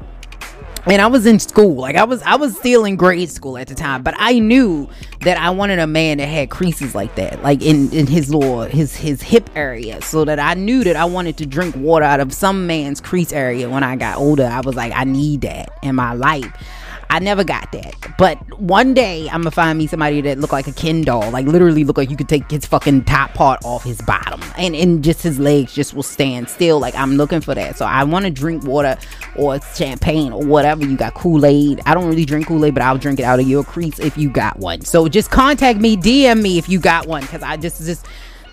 [0.86, 1.76] And I was in school.
[1.76, 4.90] Like I was I was still in grade school at the time, but I knew
[5.22, 8.62] that I wanted a man that had creases like that, like in in his little
[8.62, 12.20] his his hip area, so that I knew that I wanted to drink water out
[12.20, 14.46] of some man's crease area when I got older.
[14.46, 16.52] I was like, I need that in my life.
[17.12, 17.94] I never got that.
[18.18, 21.46] But one day I'm gonna find me somebody that look like a Ken doll, like
[21.46, 25.04] literally look like you could take his fucking top part off his bottom, and and
[25.04, 26.80] just his legs just will stand still.
[26.80, 27.78] Like I'm looking for that.
[27.78, 28.98] So I want to drink water
[29.36, 31.14] or champagne or whatever you got.
[31.14, 31.82] Kool Aid.
[31.86, 34.18] I don't really drink Kool Aid, but I'll drink it out of your crease if
[34.18, 34.80] you got one.
[34.80, 38.06] So just contact me, DM me if you got one, because I just just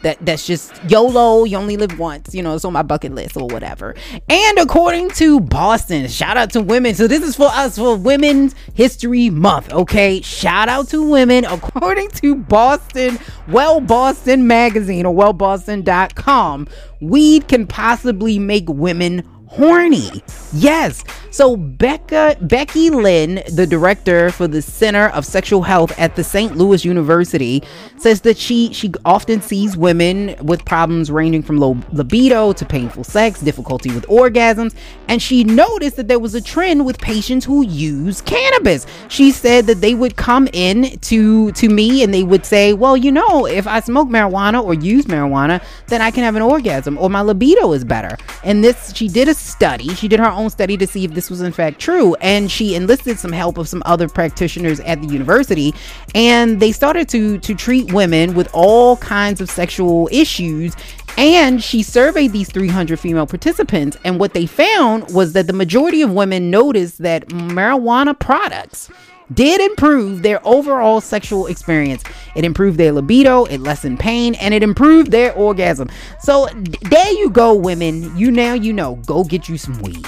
[0.03, 3.37] that that's just YOLO, you only live once, you know, it's on my bucket list
[3.37, 3.95] or whatever.
[4.29, 6.95] And according to Boston, shout out to women.
[6.95, 10.21] So this is for us for Women's History Month, okay?
[10.21, 11.45] Shout out to women.
[11.45, 16.69] According to Boston, Well Boston Magazine or wellboston.com,
[17.01, 20.23] weed can possibly make women horny.
[20.53, 21.05] Yes.
[21.31, 26.57] So Becca Becky Lynn, the director for the Center of Sexual Health at the St.
[26.57, 27.63] Louis University,
[27.99, 33.05] says that she she often sees women with problems ranging from low libido to painful
[33.05, 34.75] sex, difficulty with orgasms,
[35.09, 38.87] and she noticed that there was a trend with patients who use cannabis.
[39.09, 42.97] She said that they would come in to to me and they would say, "Well,
[42.97, 46.97] you know, if I smoke marijuana or use marijuana, then I can have an orgasm
[46.99, 49.95] or my libido is better." And this she did a study.
[49.95, 52.15] She did her own study to see if this was in fact true.
[52.17, 55.75] And she enlisted some help of some other practitioners at the university.
[56.15, 60.75] And they started to, to treat women with all kinds of sexual issues
[61.19, 66.01] And she surveyed these 300 female participants, and what they found was that the majority
[66.01, 68.89] of women noticed that marijuana products
[69.35, 72.03] did improve their overall sexual experience.
[72.35, 75.89] It improved their libido, it lessened pain, and it improved their orgasm.
[76.21, 76.49] So
[76.83, 78.17] there you go, women.
[78.17, 78.97] You now you know.
[79.07, 80.07] Go get you some weed.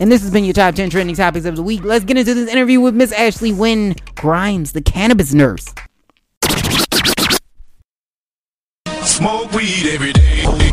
[0.00, 1.84] And this has been your top 10 trending topics of the week.
[1.84, 5.66] Let's get into this interview with Miss Ashley Wynn Grimes, the cannabis nurse.
[9.04, 10.69] Smoke weed every day.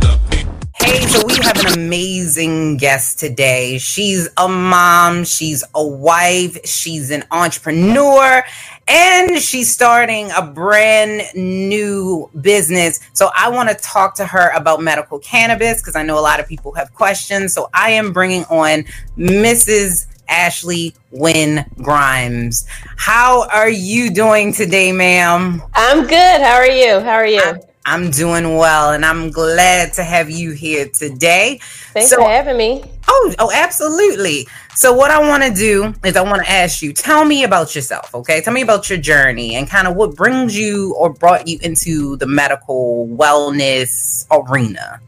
[0.87, 3.77] Hey, so we have an amazing guest today.
[3.77, 8.41] She's a mom, she's a wife, she's an entrepreneur,
[8.87, 13.01] and she's starting a brand new business.
[13.11, 16.39] So I want to talk to her about medical cannabis because I know a lot
[16.39, 17.51] of people have questions.
[17.51, 18.85] So I am bringing on
[19.17, 20.05] Mrs.
[20.29, 22.65] Ashley Wynn Grimes.
[22.95, 25.61] How are you doing today, ma'am?
[25.73, 26.41] I'm good.
[26.41, 27.01] How are you?
[27.01, 27.41] How are you?
[27.41, 31.61] I'm, I'm doing well, and I'm glad to have you here today.
[31.93, 32.83] Thanks so, for having me.
[33.07, 34.45] Oh, oh, absolutely.
[34.75, 37.75] So, what I want to do is I want to ask you, tell me about
[37.75, 38.41] yourself, okay?
[38.41, 42.17] Tell me about your journey and kind of what brings you or brought you into
[42.17, 44.99] the medical wellness arena.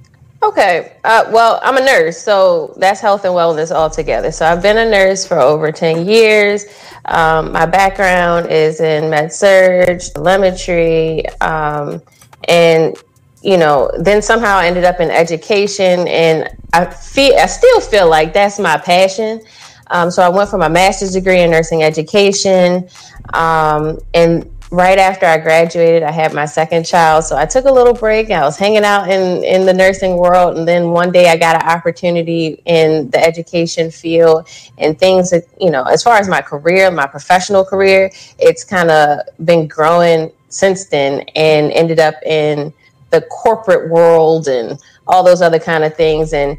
[0.41, 0.93] Okay.
[1.03, 4.31] Uh, well, I'm a nurse, so that's health and wellness all together.
[4.31, 6.63] So I've been a nurse for over 10 years.
[7.03, 12.01] Um, my background is in med-surg, telemetry, um,
[12.49, 12.97] and
[13.41, 18.09] you know, then somehow I ended up in education, and I feel I still feel
[18.09, 19.41] like that's my passion.
[19.87, 22.89] Um, so I went for my master's degree in nursing education,
[23.33, 27.23] um, and right after I graduated, I had my second child.
[27.23, 28.29] So I took a little break.
[28.29, 30.57] I was hanging out in, in the nursing world.
[30.57, 35.45] And then one day I got an opportunity in the education field and things that,
[35.59, 40.31] you know, as far as my career, my professional career, it's kind of been growing
[40.49, 42.73] since then and ended up in
[43.11, 46.33] the corporate world and all those other kind of things.
[46.33, 46.57] And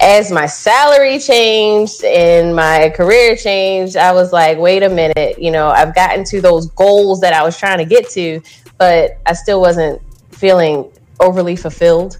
[0.00, 5.50] as my salary changed and my career changed, I was like, wait a minute, you
[5.50, 8.40] know, I've gotten to those goals that I was trying to get to,
[8.78, 10.00] but I still wasn't
[10.32, 12.18] feeling overly fulfilled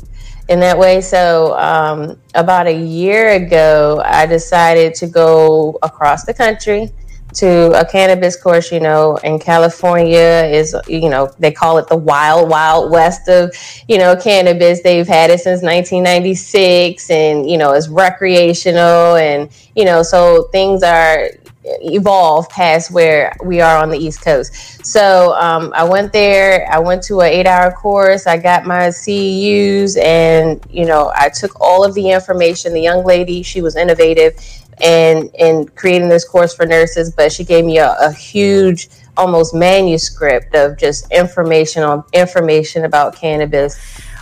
[0.49, 1.01] in that way.
[1.01, 6.93] So, um, about a year ago, I decided to go across the country
[7.35, 11.97] to a cannabis course, you know, in California is, you know, they call it the
[11.97, 13.55] wild, wild west of,
[13.89, 14.83] you know, cannabis.
[14.83, 19.17] They've had it since 1996 and, you know, it's recreational.
[19.17, 21.29] And, you know, so things are
[21.65, 24.85] evolved past where we are on the East Coast.
[24.85, 28.89] So um, I went there, I went to an eight hour course, I got my
[28.89, 32.75] CEUs, and, you know, I took all of the information.
[32.75, 34.35] The young lady, she was innovative
[34.81, 39.55] and in creating this course for nurses, but she gave me a, a huge almost
[39.55, 43.79] manuscript of just information on information about cannabis.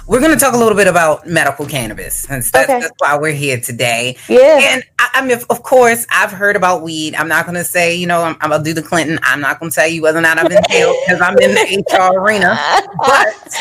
[0.06, 2.80] We're going to talk a little bit about medical cannabis, and that's, okay.
[2.80, 4.16] that's why we're here today.
[4.28, 7.14] Yeah, and I, I, mean, of course, I've heard about weed.
[7.14, 9.20] I'm not going to say, you know, I'm, I'm going to do the Clinton.
[9.22, 11.54] I'm not going to tell you whether or not I've been jailed because I'm in
[11.54, 12.58] the HR arena.
[12.98, 13.56] But,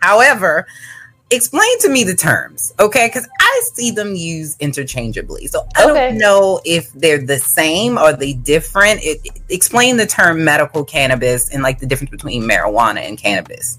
[0.00, 0.66] however,
[1.32, 3.08] explain to me the terms, okay?
[3.08, 5.46] Because I see them used interchangeably.
[5.46, 6.08] So I okay.
[6.10, 9.02] don't know if they're the same or they different.
[9.02, 13.78] It, it, explain the term medical cannabis and like the difference between marijuana and cannabis.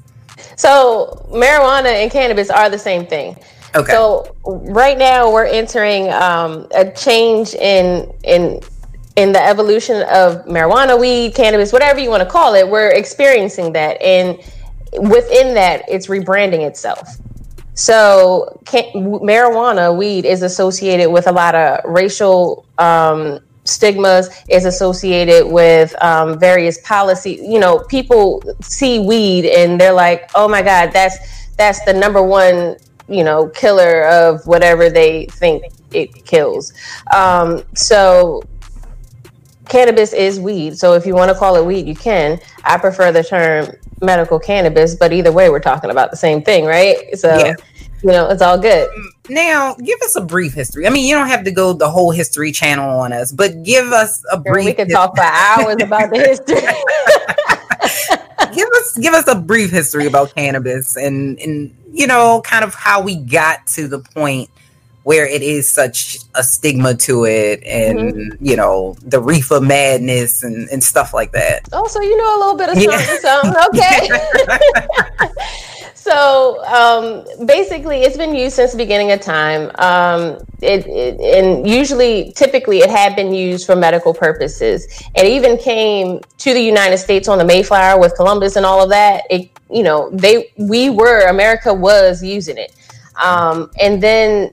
[0.56, 3.38] So marijuana and cannabis are the same thing.
[3.76, 3.92] Okay.
[3.92, 8.60] So right now we're entering um, a change in in
[9.16, 12.68] in the evolution of marijuana, weed, cannabis, whatever you want to call it.
[12.68, 14.38] We're experiencing that, and
[15.00, 17.08] within that, it's rebranding itself.
[17.76, 24.30] So, marijuana, weed, is associated with a lot of racial um, stigmas.
[24.50, 27.40] Is associated with um, various policy.
[27.42, 31.18] You know, people see weed and they're like, "Oh my God, that's
[31.58, 32.78] that's the number one."
[33.10, 36.72] You know, killer of whatever they think it kills.
[37.14, 38.44] Um, so,
[39.68, 40.78] cannabis is weed.
[40.78, 42.40] So, if you want to call it weed, you can.
[42.64, 46.66] I prefer the term medical cannabis, but either way, we're talking about the same thing,
[46.66, 46.98] right?
[47.18, 47.56] So, yeah.
[48.04, 48.90] you know, it's all good.
[49.30, 50.86] Now, give us a brief history.
[50.86, 53.88] I mean, you don't have to go the whole history channel on us, but give
[53.88, 54.66] us a brief.
[54.66, 56.62] We could talk for hours about the history.
[58.54, 62.74] give us give us a brief history about cannabis and and you know, kind of
[62.74, 64.50] how we got to the point
[65.04, 68.46] where it is such a stigma to it and mm-hmm.
[68.46, 72.40] you know the reefer madness and, and stuff like that oh so you know a
[72.40, 73.40] little bit of something, yeah.
[73.40, 73.54] something.
[73.68, 75.30] okay
[75.96, 81.68] so um, basically it's been used since the beginning of time um, it, it, and
[81.68, 86.98] usually typically it had been used for medical purposes it even came to the united
[86.98, 90.90] states on the mayflower with columbus and all of that it you know they we
[90.90, 92.74] were america was using it
[93.22, 94.52] Um, and then,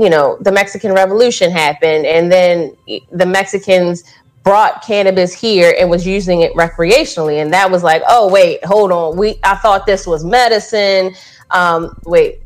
[0.00, 2.74] you know, the Mexican Revolution happened, and then
[3.12, 4.02] the Mexicans
[4.42, 8.90] brought cannabis here and was using it recreationally, and that was like, oh wait, hold
[8.92, 11.14] on, we I thought this was medicine.
[11.50, 12.40] Um, wait,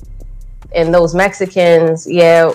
[0.75, 2.53] and those Mexicans, yeah,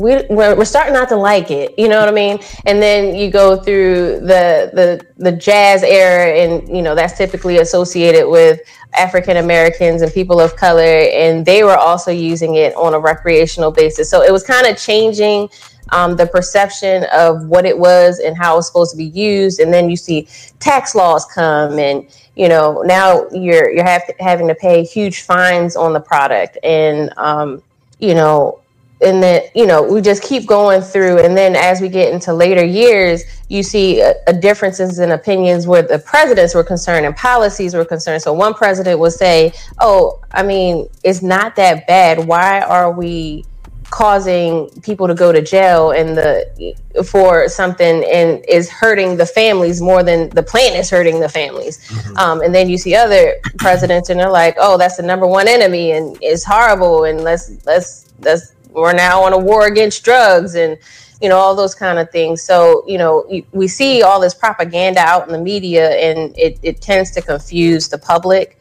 [0.00, 2.38] we we're, we're starting not to like it you know what i mean?
[2.66, 7.58] And then you go through the the the jazz era and you know that's typically
[7.58, 8.60] associated with
[8.94, 13.70] african americans and people of color and they were also using it on a recreational
[13.70, 14.08] basis.
[14.10, 15.48] So it was kind of changing
[15.90, 19.60] um, the perception of what it was and how it was supposed to be used.
[19.60, 20.28] And then you see
[20.60, 25.76] tax laws come and you know now you're you're have, having to pay huge fines
[25.76, 26.58] on the product.
[26.62, 27.62] And um,
[27.98, 28.59] you know
[29.02, 31.18] and then you know we just keep going through.
[31.20, 35.66] And then as we get into later years you see a, a differences in opinions
[35.66, 38.22] where the presidents were concerned and policies were concerned.
[38.22, 42.26] So one president would say oh i mean it's not that bad.
[42.26, 43.44] Why are we
[43.90, 48.04] causing people to go to jail and the for something?
[48.04, 51.78] And is hurting the families more than the plant is hurting the families.
[51.88, 52.16] Mm-hmm.
[52.18, 55.48] um, and then you see other presidents and they're like oh that's the number one
[55.48, 60.54] enemy and it's horrible and let's let's let's we're now on a war against drugs
[60.54, 60.78] and
[61.20, 62.42] you know all those kind of things.
[62.42, 66.80] So you know we see all this propaganda out in the media and it, it
[66.80, 68.58] tends to confuse the public.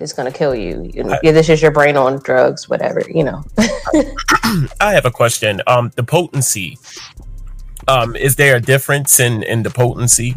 [0.00, 3.22] It's going to kill you, you know, this is your brain on drugs whatever you
[3.22, 3.44] know.
[4.80, 5.60] I have a question.
[5.66, 6.78] Um the potency
[7.86, 10.36] um is there a difference in in the potency?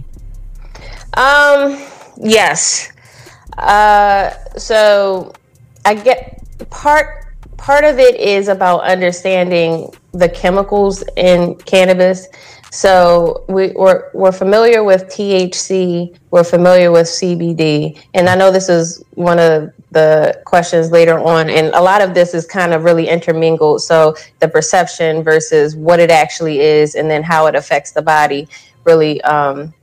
[1.16, 1.82] Um
[2.18, 2.91] yes.
[3.57, 5.34] Uh so
[5.86, 7.24] i get the part
[7.57, 12.27] part of it is about understanding the chemicals in cannabis.
[12.71, 18.67] So we, we're, we're familiar with THC, we're familiar with CBD, and I know this
[18.67, 22.83] is one of the questions later on, and a lot of this is kind of
[22.83, 23.81] really intermingled.
[23.81, 28.49] So the perception versus what it actually is, and then how it affects the body
[28.83, 29.73] really um,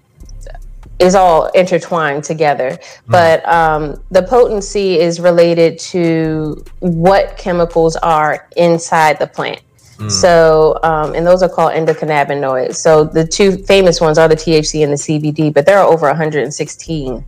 [1.03, 2.79] is all intertwined together.
[3.09, 9.61] But um, the potency is related to what chemicals are inside the plant.
[9.97, 10.11] Mm.
[10.11, 12.77] So, um, and those are called endocannabinoids.
[12.77, 16.07] So the two famous ones are the THC and the CBD, but there are over
[16.07, 17.25] 116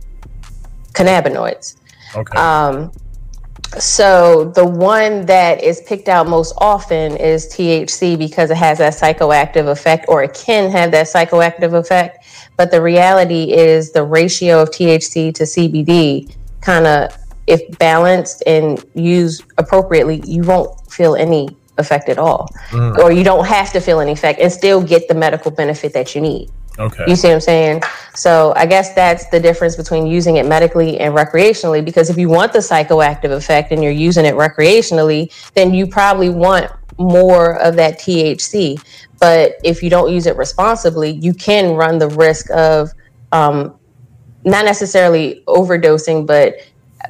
[0.93, 1.77] cannabinoids.
[2.15, 2.37] Okay.
[2.37, 2.91] Um,
[3.79, 8.93] so the one that is picked out most often is THC because it has that
[8.93, 12.25] psychoactive effect, or it can have that psychoactive effect.
[12.57, 18.83] But the reality is the ratio of THC to CBD kind of, if balanced and
[18.95, 22.49] used appropriately, you won't feel any effect at all.
[22.69, 22.97] Mm.
[22.97, 26.15] Or you don't have to feel any effect and still get the medical benefit that
[26.15, 26.49] you need.
[26.77, 27.05] Okay.
[27.07, 27.83] You see what I'm saying?
[28.13, 31.83] So I guess that's the difference between using it medically and recreationally.
[31.83, 36.29] Because if you want the psychoactive effect and you're using it recreationally, then you probably
[36.29, 38.81] want more of that THC.
[39.19, 42.91] But if you don't use it responsibly, you can run the risk of
[43.31, 43.77] um,
[44.43, 46.55] not necessarily overdosing, but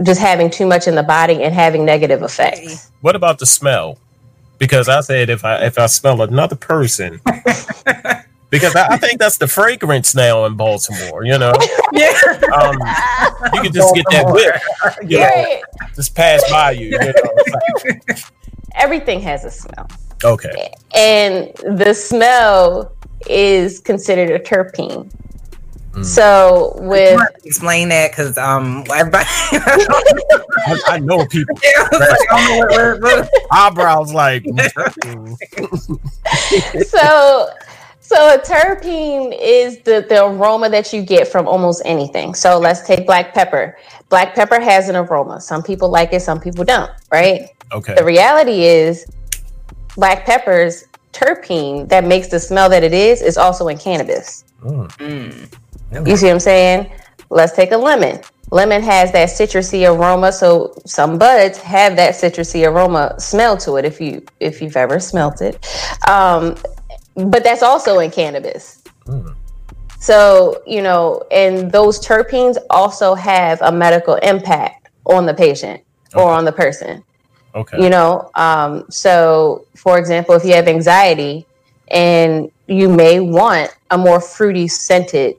[0.03, 2.91] just having too much in the body and having negative effects.
[3.01, 3.97] What about the smell?
[4.57, 7.21] Because I said if I if I smell another person,
[8.49, 11.25] because I, I, think that's the fragrance now in Baltimore.
[11.25, 11.53] You know,
[11.93, 12.11] yeah,
[12.53, 12.77] um,
[13.53, 14.55] you can just get that whip,
[15.09, 15.61] you know,
[15.95, 16.87] just pass by you.
[16.89, 17.93] you know?
[18.75, 19.87] Everything has a smell.
[20.23, 20.73] Okay.
[20.93, 22.93] And the smell
[23.27, 25.11] is considered a terpene.
[25.91, 26.03] Mm.
[26.03, 31.57] So with explain that because um everybody I, I, know people
[33.49, 34.43] eyebrows like
[36.85, 37.47] so
[38.07, 42.35] so a terpene is the, the aroma that you get from almost anything.
[42.35, 43.79] So let's take black pepper.
[44.09, 45.41] Black pepper has an aroma.
[45.41, 47.49] Some people like it, some people don't, right?
[47.71, 47.95] Okay.
[47.95, 49.07] The reality is
[49.95, 54.43] black pepper's terpene that makes the smell that it is is also in cannabis.
[54.61, 54.87] Mm.
[55.91, 56.07] Mm.
[56.07, 56.91] You see what I'm saying?
[57.31, 58.21] Let's take a lemon.
[58.51, 63.85] Lemon has that citrusy aroma, so some buds have that citrusy aroma smell to it.
[63.85, 65.65] If you if you've ever smelt it,
[66.07, 66.55] um,
[67.15, 68.83] but that's also in cannabis.
[69.05, 69.35] Mm.
[69.99, 75.81] So you know, and those terpenes also have a medical impact on the patient
[76.13, 76.21] okay.
[76.21, 77.03] or on the person.
[77.53, 77.81] Okay.
[77.81, 81.45] You know, um, so for example, if you have anxiety
[81.89, 85.35] and you may want a more fruity scented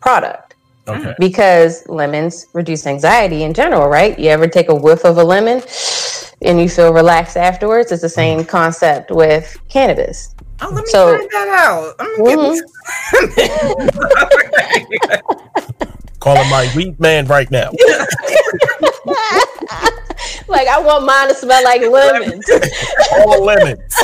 [0.00, 0.54] product.
[0.86, 1.14] Okay.
[1.18, 4.18] Because lemons reduce anxiety in general, right?
[4.18, 5.62] You ever take a whiff of a lemon
[6.40, 7.92] and you feel relaxed afterwards?
[7.92, 8.48] It's the same mm-hmm.
[8.48, 10.34] concept with cannabis.
[10.60, 11.94] Oh, let me so, find that out.
[12.00, 12.58] I'm mm-hmm.
[16.20, 17.70] Calling my weed man right now.
[20.48, 22.44] like, I want mine to smell like lemons.
[23.18, 23.94] All lemons.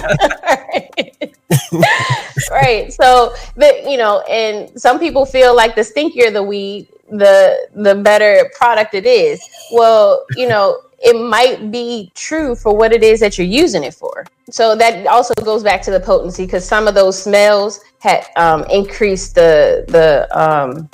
[2.50, 2.92] right.
[2.92, 7.96] So the you know, and some people feel like the stinkier the weed, the the
[7.96, 9.42] better product it is.
[9.72, 13.94] Well, you know, it might be true for what it is that you're using it
[13.94, 14.24] for.
[14.50, 18.64] So that also goes back to the potency because some of those smells had um,
[18.70, 20.88] increased the the um,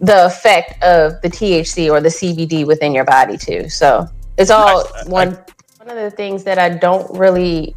[0.00, 3.68] the effect of the THC or the CBD within your body too.
[3.68, 4.06] So
[4.38, 5.38] it's all I- I- one
[5.78, 7.74] one of the things that I don't really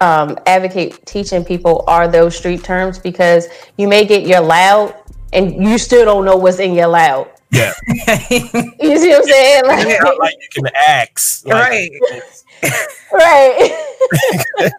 [0.00, 4.94] um, advocate teaching people are those street terms because you may get your loud
[5.32, 7.28] and you still don't know what's in your loud.
[7.52, 7.72] Yeah.
[8.80, 9.62] You see what I'm saying?
[9.66, 11.46] Like, It's not like you can ask.
[11.46, 11.90] Like, Right.
[13.12, 13.86] right.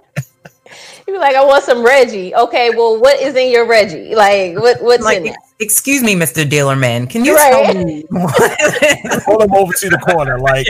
[1.08, 2.34] you be like, I want some Reggie.
[2.34, 4.16] Okay, well, what is in your Reggie?
[4.16, 5.36] Like, what what's in it?
[5.60, 6.44] excuse me, Mr.
[6.44, 7.66] Dealerman, can you Right.
[7.66, 8.04] tell me?
[9.26, 10.40] Pull them over to the corner.
[10.40, 10.68] Like,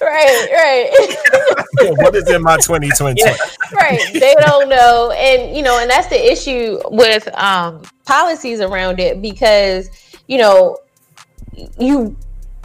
[0.00, 1.96] Right, right.
[1.98, 3.22] what is in my 2020?
[3.72, 8.98] right they don't know and you know and that's the issue with um policies around
[8.98, 9.88] it because
[10.26, 10.76] you know
[11.78, 12.16] you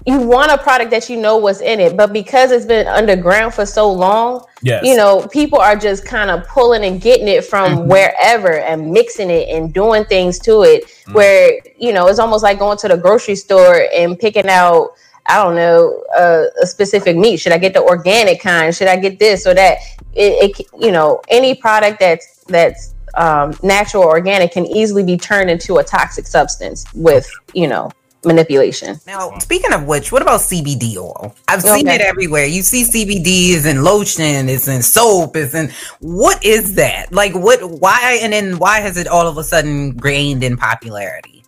[0.05, 3.53] you want a product that you know what's in it but because it's been underground
[3.53, 4.83] for so long Yes.
[4.85, 7.85] you know people are just kind of pulling and getting it from Mhm.
[7.87, 12.59] wherever and mixing it and doing things to it where you know it's almost like
[12.59, 14.91] going to the grocery store and picking out
[15.27, 18.95] i don't know uh, a specific meat should i get the organic kind should i
[18.95, 19.77] get this or that
[20.13, 25.15] it, it you know any product that's that's um, natural or organic can easily be
[25.17, 27.89] turned into a toxic substance with you know
[28.25, 31.35] manipulation Now, speaking of which, what about CBD oil?
[31.47, 31.95] I've seen Okay.
[31.95, 32.45] it everywhere.
[32.45, 37.11] You see CBD is in lotion, it's in soap, it's in what is that?
[37.11, 41.43] Like what why and then why has it all of a sudden gained in popularity?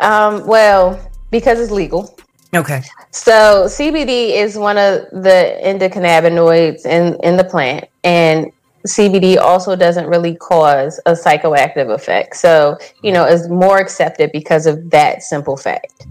[0.00, 1.00] um, well
[1.30, 2.16] because it's legal
[2.54, 2.80] Okay.
[3.10, 8.50] So CBD is one of the endocannabinoids in, in the plant, and
[8.86, 12.36] CBD also doesn't really cause a psychoactive effect.
[12.36, 16.06] So you know, it's more accepted because of that simple fact.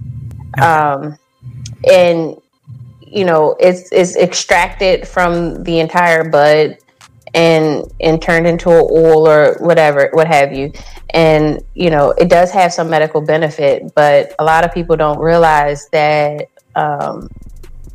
[0.61, 1.18] Um,
[1.89, 2.41] and
[2.99, 6.78] you know, it's it's extracted from the entire bud
[7.34, 10.72] and and turned into an oil or whatever, what have you.
[11.11, 15.20] And you know, it does have some medical benefit, but a lot of people don't
[15.20, 17.30] realize that um,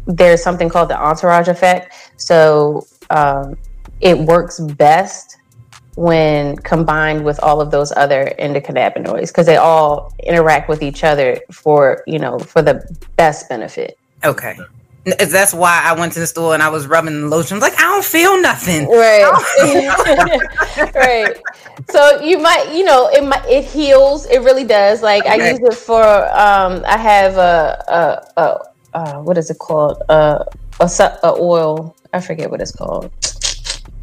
[0.06, 1.94] there's something called the entourage effect.
[2.16, 3.56] So um,
[4.03, 5.38] it works best
[5.94, 11.38] when combined with all of those other endocannabinoids because they all interact with each other
[11.50, 12.84] for you know for the
[13.16, 13.98] best benefit.
[14.24, 14.57] Okay.
[15.05, 17.59] That's why I went to the store and I was rubbing the lotion.
[17.59, 18.86] Like, I don't feel nothing.
[18.88, 19.24] Right.
[20.94, 21.36] right.
[21.90, 24.26] So you might, you know, it might it heals.
[24.26, 25.03] It really does.
[25.03, 29.59] Like I use it for um I have a a, a uh, what is it
[29.59, 30.03] called?
[30.09, 30.44] Uh,
[30.80, 30.90] a
[31.24, 31.96] a oil.
[32.12, 33.11] I forget what it's called.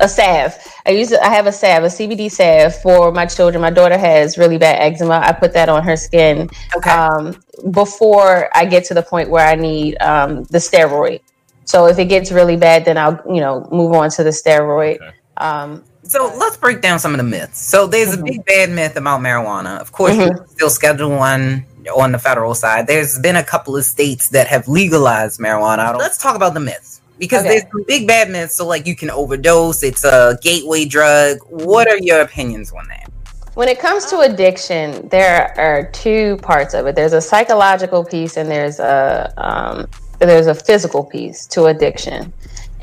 [0.01, 0.55] A salve.
[0.85, 1.11] I use.
[1.13, 3.61] I have a salve, a CBD salve for my children.
[3.61, 5.19] My daughter has really bad eczema.
[5.23, 6.89] I put that on her skin Okay.
[6.89, 7.35] um,
[7.71, 11.19] before I get to the point where I need um, the steroid.
[11.65, 14.95] So if it gets really bad, then I'll you know move on to the steroid.
[15.01, 15.11] Okay.
[15.37, 17.59] Um, So let's break down some of the myths.
[17.63, 18.21] So there's Mhm.
[18.21, 19.79] a big bad myth about marijuana.
[19.79, 20.29] Of course, Mhm.
[20.29, 22.87] you still schedule one on the federal side.
[22.87, 25.97] There's been a couple of states that have legalized marijuana.
[25.97, 27.49] Let's talk about the myths because Okay.
[27.49, 28.55] there's some big bad myths.
[28.55, 29.83] So like you can overdose.
[29.83, 31.37] It's a gateway drug.
[31.49, 33.09] What are your opinions on that?
[33.55, 36.95] When it comes to addiction, there are two parts of it.
[36.95, 39.85] There's a psychological piece, and there's a um,
[40.19, 42.31] there's a physical piece to addiction.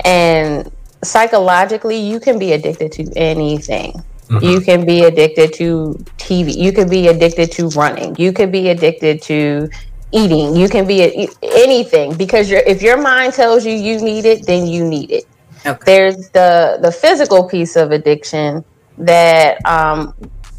[0.05, 0.71] And
[1.03, 4.03] psychologically, you can be addicted to anything.
[4.41, 6.53] You can be addicted to TV.
[6.55, 8.13] You can be addicted to running.
[8.17, 9.69] You could be addicted to
[10.11, 10.55] eating.
[10.55, 14.45] You can be a, anything because your if your mind tells you you need it,
[14.47, 15.25] then you need it
[15.65, 15.79] Okay.
[15.85, 18.63] there's the the physical piece of addiction
[18.97, 20.13] that um,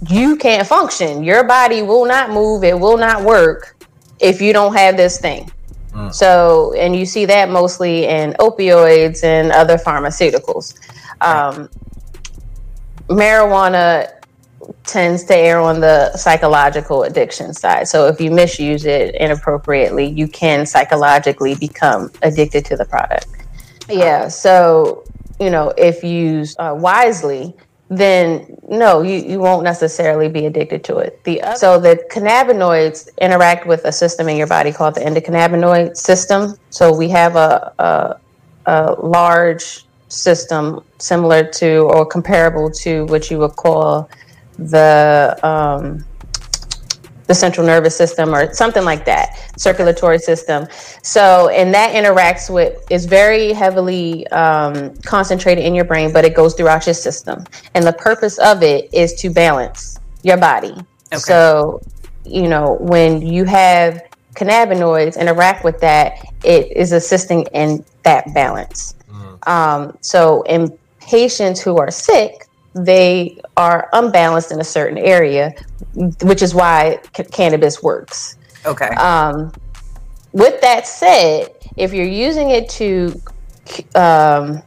[0.09, 3.77] you can't function your body will not move it will not work
[4.21, 5.49] if you don't have this thing
[5.95, 6.13] Mm.
[6.15, 10.75] so and you see that mostly in opioids and other pharmaceuticals
[11.23, 11.69] um,
[13.09, 14.09] marijuana
[14.85, 20.27] tends to err on the psychological addiction side so if you misuse it inappropriately you
[20.29, 23.39] can psychologically become addicted to the product
[23.89, 24.29] yeah.
[24.29, 25.05] So,
[25.41, 27.55] you know, if used uh, wisely,
[27.89, 31.23] then no, you, you won't necessarily be addicted to it.
[31.25, 35.97] The oth- so the cannabinoids interact with a system in your body called the endocannabinoid
[35.97, 36.55] system.
[36.71, 38.21] So we have a, a,
[38.67, 44.09] a large system similar to or comparable to what you would call
[44.59, 46.05] the um,
[47.29, 50.67] the central nervous system or something like that, circulatory system.
[51.03, 56.35] So, and that interacts with, is very heavily um, concentrated in your brain, but it
[56.35, 57.45] goes throughout your system.
[57.75, 60.73] And the purpose of it is to balance your body.
[61.13, 61.19] Okay.
[61.19, 61.83] So,
[62.25, 64.03] you know, when you have
[64.35, 68.95] cannabinoids interact with that, it is assisting in that balance.
[69.47, 72.48] Um, so, in patients who are sick,
[72.85, 75.53] they are unbalanced in a certain area,
[76.23, 78.37] which is why c- cannabis works.
[78.67, 78.89] Okay.
[78.89, 79.53] Um,
[80.33, 83.21] with that said, if you're using it to
[83.95, 84.63] um,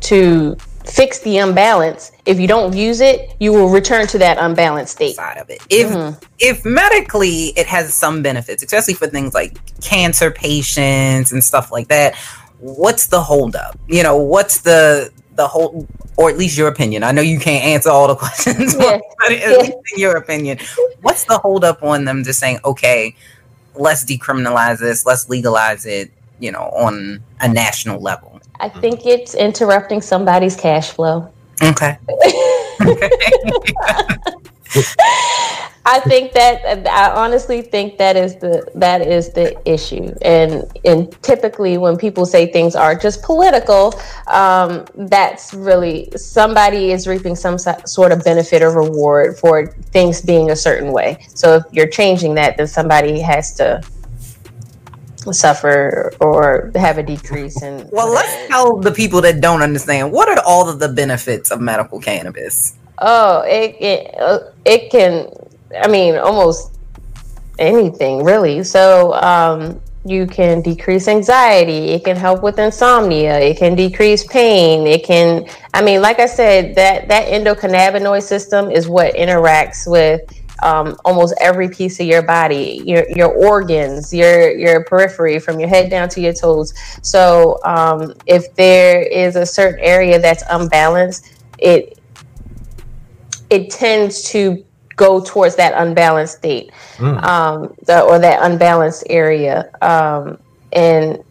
[0.00, 4.92] to fix the imbalance, if you don't use it, you will return to that unbalanced
[4.94, 5.16] state.
[5.16, 5.60] side of it.
[5.68, 6.16] If Mhm.
[6.38, 11.88] if medically it has some benefits, especially for things like cancer patients and stuff like
[11.88, 12.14] that,
[12.60, 13.76] what's the holdup?
[13.88, 17.02] You know, what's the the whole or at least your opinion.
[17.04, 18.98] I know you can't answer all the questions, Yeah.
[19.18, 19.56] but at Yeah.
[19.58, 20.58] least in your opinion,
[21.02, 23.14] what's the holdup on them just saying, okay,
[23.74, 26.10] let's decriminalize this, let's legalize it,
[26.40, 28.40] you know, on a national level.
[28.60, 31.30] I think it's interrupting somebody's cash flow.
[31.62, 31.98] Okay.
[35.88, 41.22] I think that I honestly think that is the that is the issue, and and
[41.22, 43.94] typically when people say things are just political,
[44.26, 50.50] um, that's really somebody is reaping some sort of benefit or reward for things being
[50.50, 51.24] a certain way.
[51.28, 53.80] So if you're changing that, then somebody has to
[55.32, 57.88] suffer or have a decrease in.
[57.92, 61.60] Well, let's tell the people that don't understand what are all of the benefits of
[61.60, 62.74] medical cannabis?
[62.98, 65.30] Oh, it it, uh, it can.
[65.74, 66.76] I mean, almost
[67.58, 68.62] anything really.
[68.64, 71.90] So um, you can decrease anxiety.
[71.90, 73.38] It can help with insomnia.
[73.40, 74.86] It can decrease pain.
[74.86, 75.46] It can.
[75.74, 80.20] I mean, like I said, that that endocannabinoid system is what interacts with.
[80.62, 85.68] Um, almost every piece of your body, your your organs, your your periphery, from your
[85.68, 86.72] head down to your toes.
[87.02, 91.98] So, um, if there is a certain area that's unbalanced, it
[93.50, 94.64] it tends to
[94.96, 96.72] go towards that unbalanced state
[97.22, 99.70] um, the, or that unbalanced area.
[99.82, 100.38] Um,
[100.72, 101.22] and,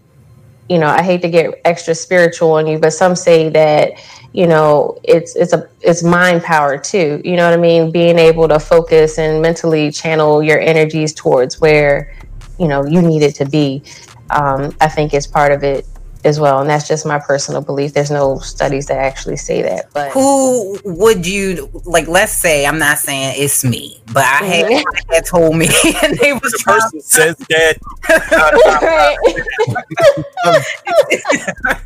[0.69, 3.93] you know, I hate to get extra spiritual on you, but some say that,
[4.33, 7.21] you know, it's, it's a, it's mind power too.
[7.23, 7.91] You know what I mean?
[7.91, 12.13] Being able to focus and mentally channel your energies towards where,
[12.59, 13.83] you know, you need it to be.
[14.29, 15.87] Um, I think is part of it
[16.25, 16.59] as well.
[16.59, 17.93] And that's just my personal belief.
[17.93, 22.07] There's no studies that actually say that, but Who would you like?
[22.07, 24.75] Let's say I'm not saying it's me, but I had mm-hmm.
[24.75, 25.67] somebody that told me,
[26.03, 27.77] and they was The trying person says that.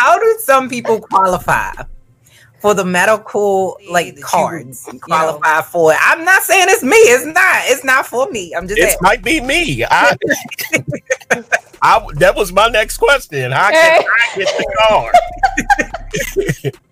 [0.00, 1.72] how do some people qualify
[2.60, 7.62] for the medical like cards qualify for it i'm not saying it's me it's not
[7.64, 9.84] it's not for me i'm just It might be me.
[9.84, 10.16] I,
[11.82, 13.52] I that was my next question.
[13.52, 15.12] How can I get the car?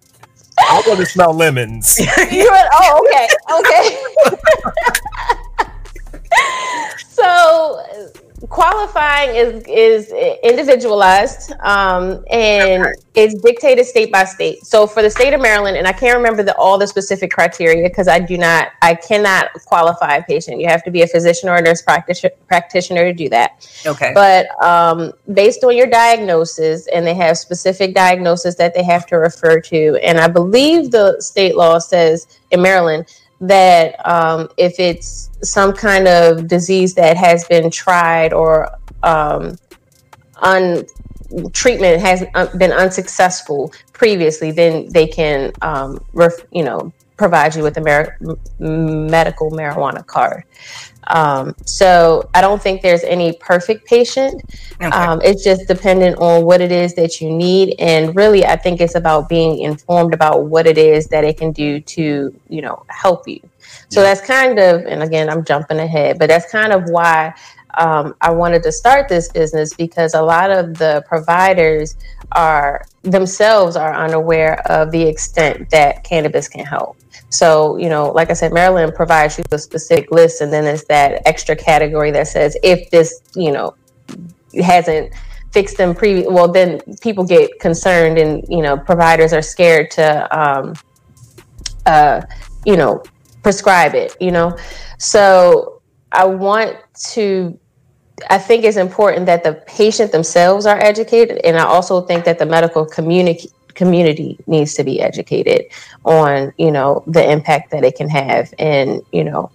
[0.58, 1.98] I want to smell lemons.
[2.30, 3.28] You oh, okay,
[3.58, 3.96] okay.
[7.08, 7.82] so
[8.48, 10.12] qualifying is is
[10.42, 14.64] individualized um, and it's dictated state by state.
[14.64, 17.82] So for the state of Maryland, and I can't remember the, all the specific criteria
[17.88, 20.60] because I do not, I cannot qualify a patient.
[20.60, 23.66] You have to be a physician or a nurse practitioner practitioner to do that.
[23.86, 29.06] okay But um, based on your diagnosis, and they have specific diagnosis that they have
[29.06, 33.06] to refer to, and I believe the state law says in Maryland
[33.40, 38.70] that um, if it's some kind of disease that has been tried or
[39.02, 39.56] um,
[40.42, 40.84] un
[41.52, 47.62] treatment has uh, been unsuccessful previously, then they can, um, ref, you know, provide you
[47.62, 48.18] with a mar-
[48.58, 50.44] medical marijuana card.
[51.08, 54.42] Um, so I don't think there's any perfect patient.
[54.82, 58.56] okay Um, it's just dependent on what it is that you need, and really, I
[58.56, 62.60] think it's about being informed about what it is that it can do to, you
[62.62, 63.40] know, help you.
[63.88, 67.34] So that's kind of, and again, I'm jumping ahead, but that's kind of why
[67.76, 71.96] um, I wanted to start this business because a lot of the providers
[72.32, 76.96] are themselves are unaware of the extent that cannabis can help.
[77.28, 80.84] So, you know, like I said, Maryland provides you a specific list, and then there's
[80.84, 83.74] that extra category that says if this, you know,
[84.62, 85.12] hasn't
[85.52, 85.94] fixed them
[86.28, 90.74] well then people get concerned and you know providers are scared to um
[91.86, 92.20] uh
[92.66, 93.02] you know
[93.42, 94.54] prescribe it you know
[94.98, 95.80] so
[96.12, 97.58] i want to
[98.30, 102.38] i think it's important that the patient themselves are educated and i also think that
[102.38, 105.66] the medical community community needs to be educated
[106.04, 109.50] on you know the impact that it can have and you know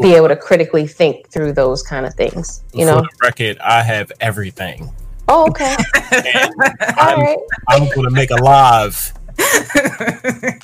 [0.00, 2.62] be able to critically think through those kind of things.
[2.72, 3.00] You For know.
[3.02, 4.90] the record, I have everything.
[5.28, 5.76] Oh, okay.
[6.96, 7.38] I'm, right.
[7.68, 9.12] I'm going to make a live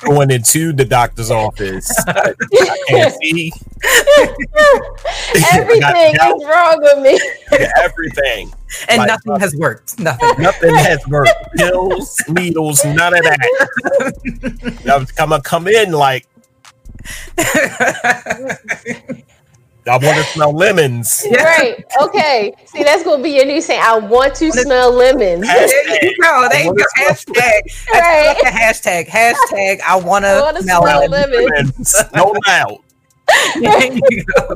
[0.01, 1.91] going into the doctor's office.
[2.07, 3.51] I, I can't see
[5.53, 7.19] Everything is wrong with me.
[7.81, 8.51] everything.
[8.89, 9.99] and Like, nothing uh, has worked.
[9.99, 10.41] Nothing.
[10.41, 11.31] Nothing has worked.
[11.55, 14.83] Pills, needles, none of that.
[14.91, 16.27] I'm gonna come in like
[19.89, 21.25] I want to smell lemons.
[21.31, 21.83] Right.
[22.01, 22.53] Okay.
[22.65, 23.81] See, that's gonna be your new saying.
[23.83, 25.41] I want to smell lemons.
[25.47, 26.47] There you go.
[26.49, 26.83] There you go.
[26.97, 27.61] Hashtag.
[27.93, 28.35] Right.
[28.43, 29.07] That's the hashtag.
[29.07, 29.81] Hashtag.
[29.81, 31.49] I want to to smell smell lemons.
[31.51, 31.95] Lemons.
[32.15, 32.77] No doubt.
[33.61, 34.55] There you go.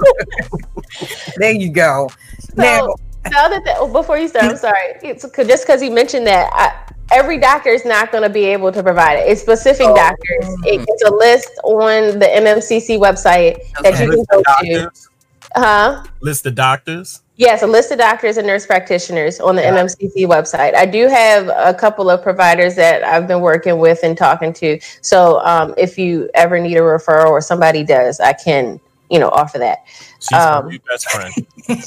[1.38, 2.10] there you go.
[2.56, 2.96] Now, So,
[3.30, 4.94] the other thing, oh, before you start, I'm sorry.
[5.02, 8.46] It's 'cause- just because you mentioned that, I, every doctor is not going to be
[8.46, 9.30] able to provide it.
[9.30, 9.96] It's specific Oh.
[9.96, 10.46] doctors.
[10.66, 14.44] It, it's a list on the MMCC website that you can go to.
[14.44, 15.10] doctors.
[15.56, 16.04] Huh?
[16.22, 17.22] List of doctors.
[17.36, 20.76] Yes, a list of doctors and nurse practitioners on the MMCC website.
[20.76, 24.80] I do have a couple of providers that I've been working with and talking to.
[25.01, 28.80] So um, if you ever need a referral or somebody does, I can,
[29.10, 29.80] you know, offer that.
[30.20, 31.34] She's Um, my best friend.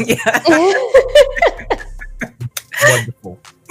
[0.01, 0.41] yeah.
[2.89, 3.39] Wonderful.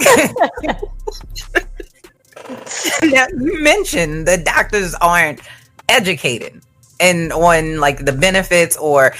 [3.02, 5.40] now you mentioned the doctors aren't
[5.88, 6.60] educated
[7.00, 9.14] and on like the benefits or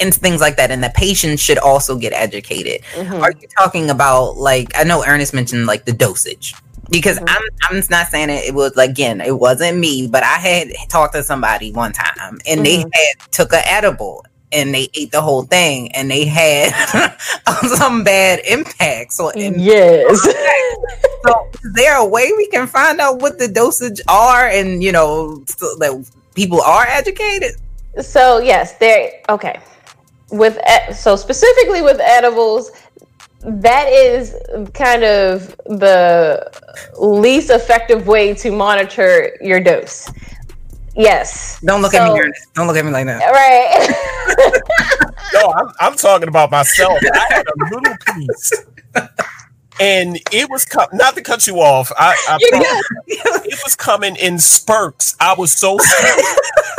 [0.00, 3.20] and things like that and the patients should also get educated Mhm.
[3.22, 6.54] are you talking about like i know ernest mentioned like the dosage
[6.90, 7.28] because Mhm.
[7.28, 10.68] i'm i'm not saying it, it was like, again it wasn't me but i had
[10.88, 12.90] talked to somebody one time and they Mhm.
[12.94, 16.72] had took a edible and they ate the whole thing and they had
[17.76, 20.22] some bad impact so Yes.
[21.26, 24.92] so is there a way we can find out what the dosage are and you
[24.92, 25.92] know so that
[26.34, 27.52] people are educated?
[28.00, 29.10] So yes, there.
[29.28, 29.58] Okay,
[30.30, 32.70] with e- so specifically with edibles,
[33.42, 34.34] that is
[34.74, 36.50] kind of the
[36.98, 40.10] least effective way to monitor your dose.
[40.96, 41.60] Yes.
[41.60, 42.52] Don't look at me, Ernest.
[42.54, 43.20] Don't look at me like that.
[43.30, 44.62] Right.
[45.34, 46.98] No, I'm, I'm talking about myself.
[47.12, 48.64] I had a little piece,
[49.78, 51.92] and it was com- not to cut you off.
[51.98, 52.38] I, I
[53.44, 55.16] it was coming in spurts.
[55.20, 56.24] I was so scared.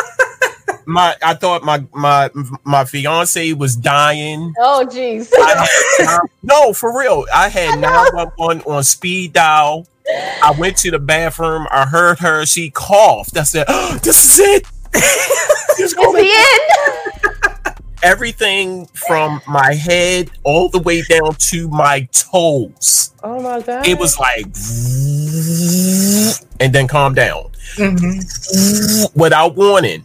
[0.89, 2.29] my I thought my my
[2.63, 4.53] my fiance was dying.
[4.59, 5.29] oh, jeez.
[6.43, 7.25] No, for real.
[7.33, 9.87] I had 911 on speed dial.
[10.43, 11.67] I went to the bathroom.
[11.71, 12.45] I heard her.
[12.45, 13.37] She coughed.
[13.37, 14.65] I said, oh, "This is it."
[15.79, 16.29] It's It's going the
[17.65, 17.75] end.
[18.03, 23.13] everything from my head all the way down to my toes.
[23.23, 23.87] Oh my god.
[23.87, 24.45] It was like,
[26.59, 29.15] and then calm down Mhm.
[29.15, 30.03] without warning.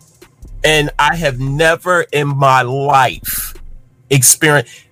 [0.65, 3.55] And I have never in my life
[4.11, 4.85] experienced.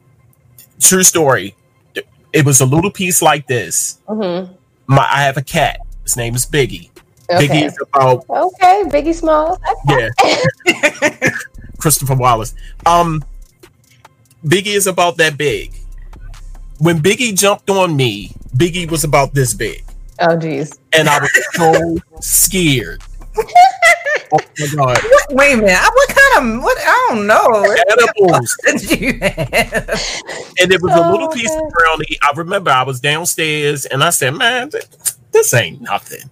[0.80, 1.54] True story.
[2.32, 3.98] It was a little piece like this.
[4.08, 4.50] Mhm.
[4.86, 5.80] My, I have a cat.
[6.02, 6.90] His name is Biggie.
[7.30, 7.46] Okay.
[7.48, 9.58] Biggie is about Okay, Biggie Smalls.
[9.88, 10.08] yeah.
[11.78, 12.54] Christopher Wallace.
[12.84, 13.24] Um,
[14.44, 15.72] Biggie is about that big.
[16.78, 19.84] When Biggie jumped on me, Biggie was about this big,
[20.20, 20.76] Oh, jeez.
[20.92, 23.02] and I was so scared.
[24.32, 24.98] Oh my god!
[25.30, 25.76] Wait a minute.
[25.78, 26.78] I- What kind of what?
[26.80, 27.76] I don't know.
[27.90, 30.00] Edibles, What did you have?
[30.60, 31.70] and it was a little Oh, piece of okay.
[31.78, 32.18] brownie.
[32.22, 34.70] I remember I was downstairs, and I said, "Man,
[35.32, 36.30] this ain't nothing."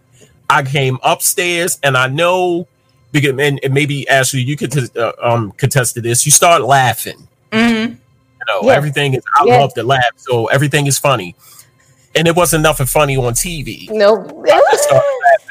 [0.48, 2.66] I came upstairs, and I know
[3.12, 6.24] because and, and maybe Ashley, you could uh, um contest to this.
[6.24, 7.28] You start laughing.
[7.53, 7.90] Mhm.
[7.90, 8.76] you know Yes.
[8.76, 9.61] everything is i Yes.
[9.61, 11.34] love to laugh so everything is funny
[12.14, 14.30] and it wasn't nothing funny on tv Nope.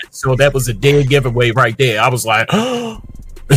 [0.10, 0.12] I started laughing.
[0.12, 2.50] so that was a dead giveaway right there i was like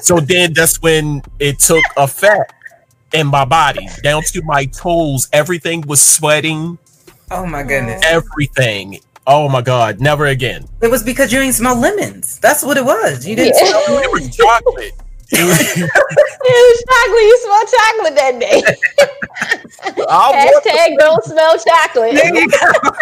[0.00, 2.52] so then that's when it took effect
[3.12, 6.78] in my body down to my toes everything was sweating
[7.32, 8.02] Oh my goodness.
[8.04, 12.38] everything oh my god never again It was because you ain't smell lemons.
[12.40, 13.26] That's what it was.
[13.26, 13.84] You didn't Yeah.
[13.84, 14.92] smell it was chocolate
[16.42, 17.22] It was- chocolate.
[17.22, 18.62] You smell chocolate that day.
[20.08, 22.14] I Hashtag don't smell chocolate.
[22.14, 22.56] There you go.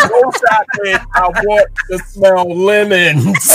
[0.09, 1.03] no chocolate.
[1.15, 3.51] I want to smell lemons.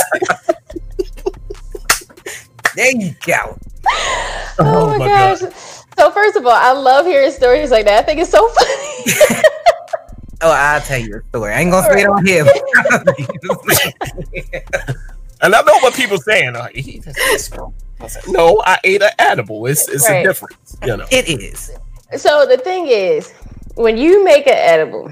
[2.76, 3.58] There you go.
[3.88, 5.40] Oh, oh my, gosh.
[5.98, 8.00] So first of all, I love hearing stories like that.
[8.00, 9.44] I think it's so funny.
[10.42, 11.54] Oh, I'll tell you a story.
[11.54, 12.46] I ain't gonna say it on here.
[15.42, 16.56] And I know what people saying.
[16.74, 17.74] he doesn't smell-
[18.04, 19.66] I said, No, I ate an edible.
[19.66, 20.18] It's it's Right.
[20.18, 21.06] a difference, you know.
[21.12, 21.72] it is.
[22.18, 23.32] so the thing is,
[23.76, 25.12] when you make an edible,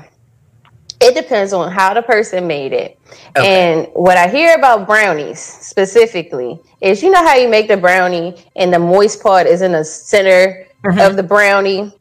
[1.04, 3.00] It depends on how the person made it.
[3.36, 3.48] Okay.
[3.48, 8.36] And what I hear about brownies specifically is you know how you make the brownie
[8.56, 11.00] and the moist part is in the center mm-hmm.
[11.00, 11.92] of the brownie.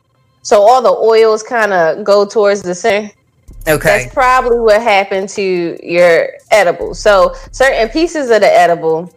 [0.43, 3.11] So all the oils kind of go towards the center.
[3.66, 3.88] Okay.
[3.88, 6.95] That's probably what happened to your edible.
[6.95, 9.11] So certain pieces of the edible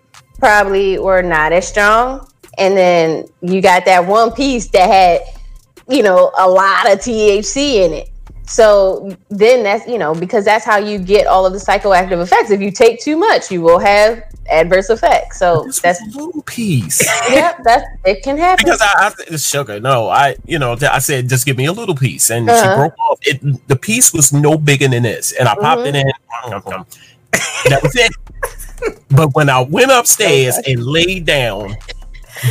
[0.44, 2.28] probably were not as strong.
[2.58, 5.22] And then you got that one piece that had,
[5.88, 8.10] you know, a lot of THC in it.
[8.46, 12.52] So then that's, you know, because that's how you get all of the psychoactive effects.
[12.52, 14.22] If you take too much, you will have
[14.52, 15.40] adverse effects.
[15.40, 17.02] So This that's, was a little piece.
[17.32, 18.66] yeah, that's, it can happen.
[18.66, 19.80] because I, I it's sugar.
[19.80, 22.62] No, I you know I said just give me a little piece, and Uh-huh.
[22.62, 23.20] she broke off.
[23.24, 26.06] It the piece was no bigger than this, and I popped it in.
[27.70, 28.12] that was it.
[29.10, 31.76] But when I went upstairs and laid down,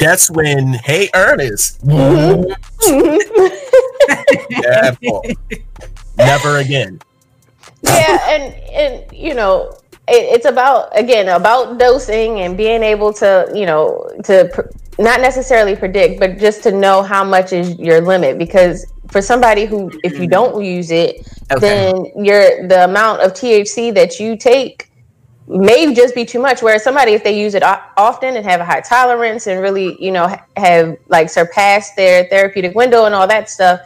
[0.01, 2.53] that's when hey Ernest, mm-hmm.
[5.09, 5.37] part.
[6.18, 7.01] never again.
[7.83, 9.76] yeah and and you know
[10.09, 15.20] it, it's about again about dosing and being able to you know to pr- not
[15.20, 19.91] necessarily predict but just to know how much is your limit because for somebody who
[20.05, 20.30] if you mm-hmm.
[20.30, 21.61] don't use it Okay.
[21.61, 24.89] then your the amount of thc that you take
[25.47, 28.64] may just be too much whereas somebody if they use it often and have a
[28.64, 33.51] high tolerance and really you know have like surpassed their therapeutic window and all that
[33.51, 33.80] stuff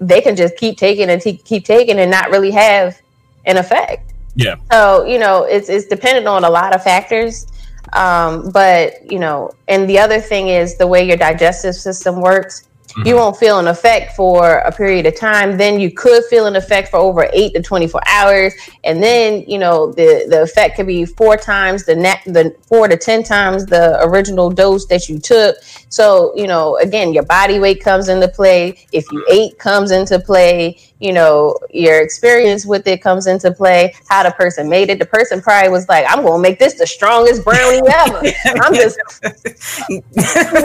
[0.00, 3.00] they can just keep taking and te- keep taking and not really have
[3.46, 4.12] an effect.
[4.36, 7.46] Yeah, so you know it's it's dependent on a lot of factors.
[7.92, 12.66] Um, but you know and the other thing is the way your digestive system works
[12.98, 13.16] you mm-hmm.
[13.16, 16.88] won't feel an effect for a period of time then you could feel an effect
[16.88, 21.04] for over 8 to 24 hours and then you know the the effect could be
[21.04, 25.56] four times the net the 4 to 10 times the original dose that you took.
[25.88, 28.86] So you know again your body weight comes into play.
[28.92, 29.32] If you mm-hmm.
[29.32, 30.78] ate comes into play.
[31.00, 33.94] You know your experience with it comes into play.
[34.08, 34.98] How the person made it.
[34.98, 38.22] The person probably was like i'm gonna make this the strongest brownie ever.
[38.62, 38.98] I'm just
[39.90, 40.02] you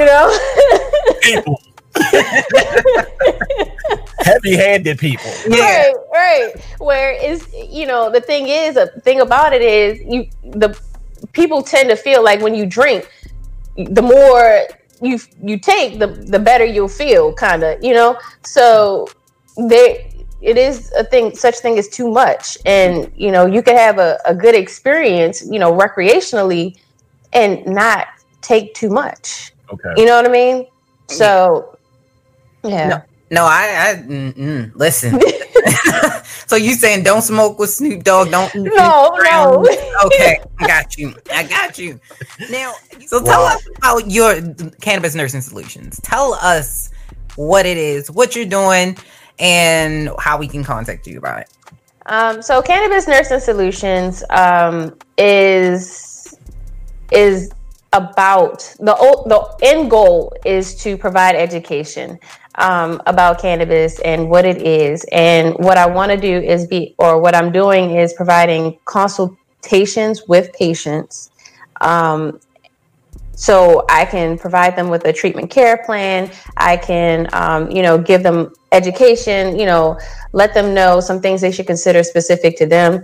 [0.05, 0.37] know?
[1.21, 1.61] People,
[4.19, 5.31] heavy-handed people.
[5.47, 5.59] Yeah.
[5.59, 10.27] right right where is you know the thing is a thing about it is you
[10.43, 10.77] the
[11.33, 13.09] people tend to feel like when you drink
[13.77, 14.61] the more
[15.01, 19.07] you you take the the better you'll feel kind of you know so
[19.67, 19.97] there
[20.41, 23.99] it is a thing such thing as too much and you know you could have
[23.99, 26.77] a, a good experience you know recreationally
[27.33, 28.07] and not
[28.41, 29.93] take too much Okay.
[29.97, 30.65] you know what i mean
[31.07, 31.77] so
[32.63, 33.01] yeah
[33.31, 35.19] No, I, I mm, mm, listen.
[36.47, 38.31] so you saying don't smoke with Snoop Dogg?
[38.31, 39.65] Don't No, no.
[40.05, 41.13] Okay, I got you.
[41.31, 41.99] I got you.
[42.49, 42.73] Now,
[43.05, 43.55] so tell Wow.
[43.55, 44.41] us about your
[44.81, 45.99] cannabis nursing solutions.
[46.01, 46.89] Tell us
[47.35, 48.97] what it is, what you're doing,
[49.39, 51.49] and how we can contact you about it.
[52.07, 56.35] Um, so cannabis nursing solutions um, is
[57.11, 57.51] is
[57.93, 58.93] about the
[59.25, 62.19] the end goal is to provide education
[62.55, 65.05] um, about cannabis and what it is.
[65.11, 70.27] And what I want to do is be, or what I'm doing is providing consultations
[70.27, 71.31] with patients.
[71.81, 72.39] Um,
[73.39, 76.29] so I can provide them with a treatment care plan.
[76.57, 79.57] I can, um, you know, give them education.
[79.57, 79.97] You know,
[80.33, 83.03] let them know some things they should consider specific to them.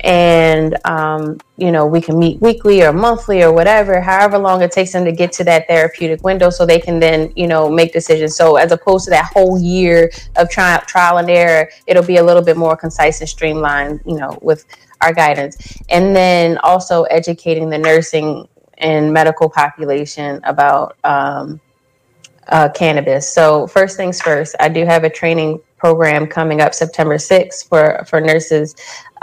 [0.00, 4.70] And um, you know, we can meet weekly or monthly or whatever, however long it
[4.70, 7.92] takes them to get to that therapeutic window, so they can then, you know, make
[7.92, 8.36] decisions.
[8.36, 12.22] So as opposed to that whole year of trial, trial and error, it'll be a
[12.22, 14.66] little bit more concise and streamlined, you know, with
[15.00, 15.76] our guidance.
[15.88, 21.60] And then also educating the nursing and medical population about um,
[22.48, 23.32] uh, cannabis.
[23.32, 28.04] So first things first, I do have a training program coming up September 6th for
[28.06, 28.74] for nurses,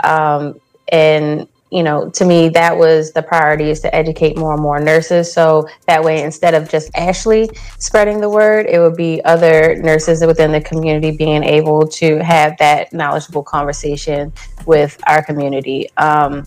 [0.04, 4.62] um, and you know, to me, that was the priority is to educate more and
[4.62, 5.32] more nurses.
[5.32, 10.24] So that way, instead of just Ashley spreading the word, it would be other nurses
[10.24, 14.32] within the community being able to have that knowledgeable conversation
[14.64, 15.90] with our community.
[15.96, 16.46] Um,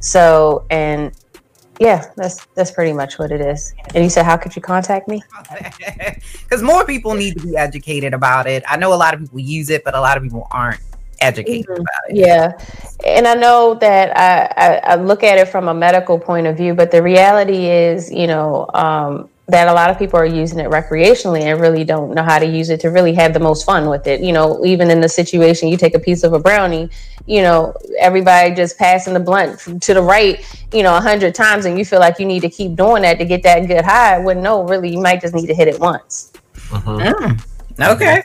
[0.00, 1.12] so, and
[1.80, 3.72] yeah, that's that's pretty much what it is.
[3.94, 5.22] And you said, how could you contact me?
[6.42, 8.64] Because more people need to be educated about it.
[8.66, 10.80] I know a lot of people use it, but a lot of people aren't
[11.20, 11.80] educated Mhm.
[11.80, 12.16] about it.
[12.16, 12.52] Yeah,
[13.04, 16.56] and I know that I, I, I look at it from a medical point of
[16.56, 20.58] view, but the reality is, you know, um, that a lot of people are using
[20.58, 23.64] it recreationally and really don't know how to use it to really have the most
[23.64, 24.20] fun with it.
[24.20, 26.90] You know, even in the situation, you take a piece of a brownie,
[27.26, 31.64] you know, everybody just passing the blunt to the right, you know, a hundred times,
[31.64, 34.18] and you feel like you need to keep doing that to get that good high.
[34.18, 36.32] When no, really, you might just need to hit it once.
[36.70, 37.00] Mhm.
[37.00, 37.42] Mm,
[37.94, 38.22] okay.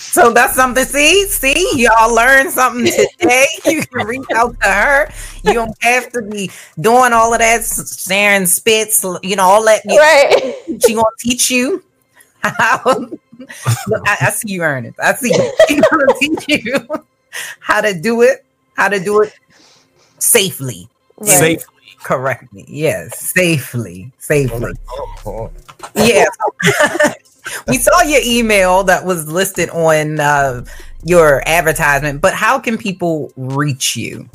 [0.00, 0.84] So that's something.
[0.84, 2.84] See, see, y'all learned something
[3.18, 3.46] today.
[3.66, 5.12] you can reach out to her.
[5.44, 9.82] You don't have to be doing all of that, staring spits, you know, all that.
[9.86, 10.54] Right.
[10.86, 11.82] She gonna teach you
[12.42, 12.80] how.
[12.86, 14.98] Look, I, I see you, Ernest.
[14.98, 15.52] I see you.
[15.68, 16.88] She gonna teach you
[17.60, 18.44] how to do it,
[18.74, 19.34] how to do it
[20.18, 20.88] safely,
[21.18, 21.28] Right.
[21.60, 21.74] Safely.
[22.02, 22.64] correctly.
[22.68, 24.72] Yes, safely, safely.
[25.26, 25.50] Oh,
[25.94, 26.24] yeah.
[27.68, 30.64] We saw your email that was listed on uh,
[31.04, 34.28] your advertisement, but how can people reach you?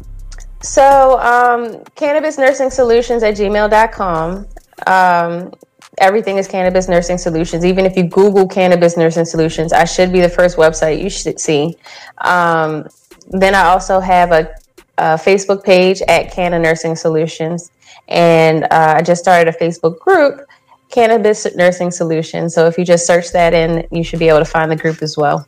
[0.62, 4.48] So, um, cannabis nursing solutions at gmail.com.
[4.88, 5.54] Um,
[6.00, 7.64] everything is cannabis nursing solutions.
[7.64, 11.40] Even if you Google cannabis nursing solutions, I should be the first website you should
[11.40, 11.76] see.
[12.20, 12.88] Um,
[13.30, 14.56] then I also have a,
[14.98, 17.72] a Facebook page at Canna Nursing Solutions.
[18.08, 20.42] And uh, I just started a Facebook group,
[20.90, 22.54] Cannabis Nursing Solutions.
[22.54, 25.02] So if you just search that in, you should be able to find the group
[25.02, 25.48] as well.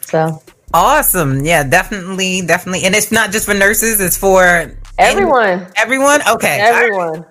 [0.00, 0.42] So
[0.74, 1.44] Awesome.
[1.44, 2.84] Yeah, definitely, definitely.
[2.84, 6.20] And it's not just for nurses, it's for everyone, everyone.
[6.28, 6.60] Okay.
[6.60, 6.84] All right.
[6.84, 7.26] everyone.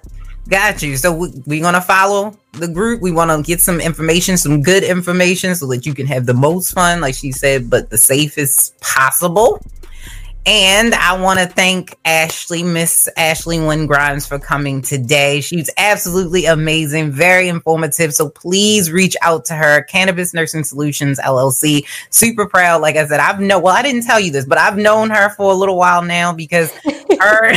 [0.50, 0.96] Got you.
[0.98, 3.02] So we, we're gonna follow the group.
[3.02, 6.34] We want to get some information, some good information, so that you can have the
[6.34, 9.62] most fun, like she said, but the safest possible.
[10.48, 15.42] And I want to thank Ashley, Miss Ashley Wynn Grimes, for coming today.
[15.42, 18.14] She was absolutely amazing, very informative.
[18.14, 21.86] So please reach out to her, Cannabis Nursing Solutions LLC.
[22.12, 22.82] Super proud.
[22.82, 23.62] Like I said, I've known.
[23.62, 26.32] Well, I didn't tell you this, but I've known her for a little while now
[26.32, 26.72] because
[27.20, 27.54] her,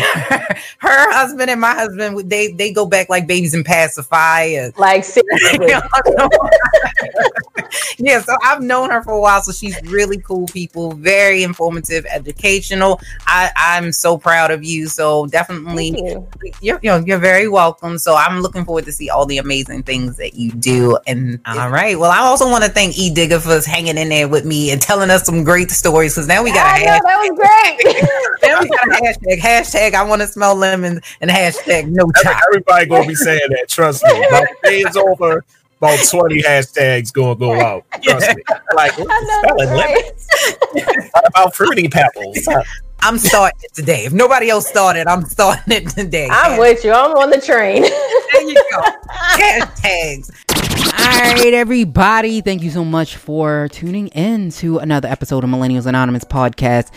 [0.79, 4.41] her husband and my husband, they they go back like babies and pacify.
[4.41, 5.69] And, Like seriously.
[7.99, 12.05] yeah, so I've known her for a while, so she's really cool people, very informative,
[12.07, 12.80] educational.
[13.27, 14.89] I, I'm so proud of you.
[14.89, 16.27] So definitely you.
[16.61, 17.99] you're, you're you're very welcome.
[17.99, 20.99] So I'm looking forward to see all the amazing things that you do.
[21.07, 24.29] And all right, well, I also want to thank E Digger for hanging in there
[24.29, 26.99] with me and telling us some great stories because now we got I a know,
[27.05, 28.07] that was great.
[28.43, 29.39] Now we got a hashtag.
[29.41, 33.69] Hashtag I want to smell lemons and hashtag no Every- Everybody gonna be saying that.
[33.69, 34.13] Trust me.
[34.31, 35.45] By the day is over,
[35.81, 37.85] about twenty hashtags gonna go out.
[38.03, 38.43] Trust me.
[38.75, 40.87] Like I know, spelling that's lemons?
[40.87, 41.11] right.
[41.13, 42.49] What about fruity pebbles?
[43.03, 44.05] I'm starting it today.
[44.05, 46.29] If nobody else started, I'm starting it today.
[46.31, 46.93] I'm with you.
[46.93, 47.83] I'm on the train.
[47.83, 48.83] There you go.
[49.11, 50.31] Hashtags.
[51.01, 52.43] All right, everybody.
[52.43, 56.91] Thank you so much for tuning in to another episode of Millennials Anonymous podcast.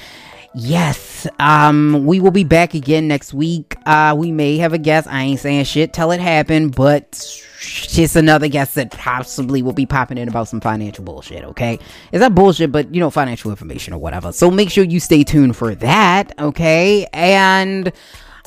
[0.56, 3.76] Yes, um, we will be back again next week.
[3.88, 5.08] Uh, we may have a guest.
[5.08, 7.12] I ain't saying shit till it happened, but
[7.60, 11.44] just another guest that possibly will be popping in about some financial bullshit.
[11.44, 11.80] Okay,
[12.12, 14.32] is that bullshit, but you know, financial information or whatever.
[14.32, 16.38] So make sure you stay tuned for that.
[16.38, 17.92] Okay, and.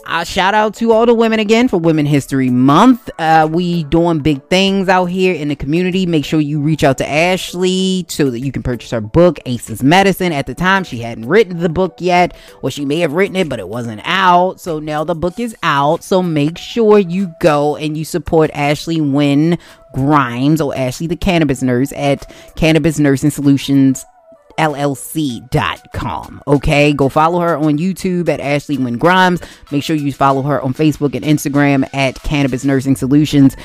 [0.08, 3.10] Uh, shout out to all the women again for Women History Month.
[3.18, 6.06] Uh, we doing big things out here in the community.
[6.06, 9.82] Make sure you reach out to Ashley so that you can purchase her book, Aces
[9.82, 10.30] Medicine.
[10.30, 13.48] At the time, she hadn't written the book yet, or she may have written it,
[13.48, 14.60] but it wasn't out.
[14.60, 16.04] So now the book is out.
[16.04, 19.58] So make sure you go and you support Ashley Wynn
[19.92, 24.06] Grimes or Ashley the Cannabis Nurse at Cannabis Nursing Solutions
[24.58, 29.40] llc.com okay go follow her on youtube at ashley wynn grimes
[29.70, 33.56] make sure you follow her on facebook and instagram at cannabis nursing solutions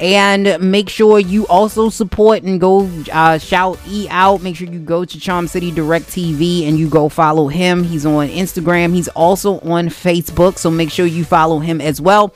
[0.00, 4.42] and make sure you also support and go uh, shout E out.
[4.42, 7.84] Make sure you go to Charm City Direct TV and you go follow him.
[7.84, 8.94] He's on Instagram.
[8.94, 10.56] He's also on Facebook.
[10.56, 12.34] So make sure you follow him as well.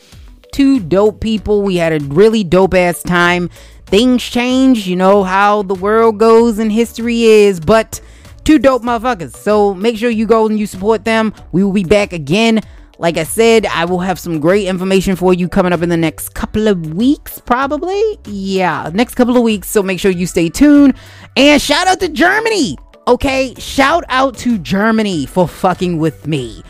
[0.52, 1.62] Two dope people.
[1.62, 3.48] We had a really dope ass time.
[3.95, 8.01] Things change, you know how the world goes and history is, but
[8.42, 9.36] two dope motherfuckers.
[9.36, 11.32] So make sure you go and you support them.
[11.53, 12.61] We will be back again.
[12.99, 15.97] Like I said, I will have some great information for you coming up in the
[15.97, 18.18] next couple of weeks, probably.
[18.26, 19.70] Yeah, next couple of weeks.
[19.70, 20.95] So make sure you stay tuned.
[21.36, 22.76] And shout out to Germany.
[23.07, 26.64] Okay, shout out to Germany for fucking with me.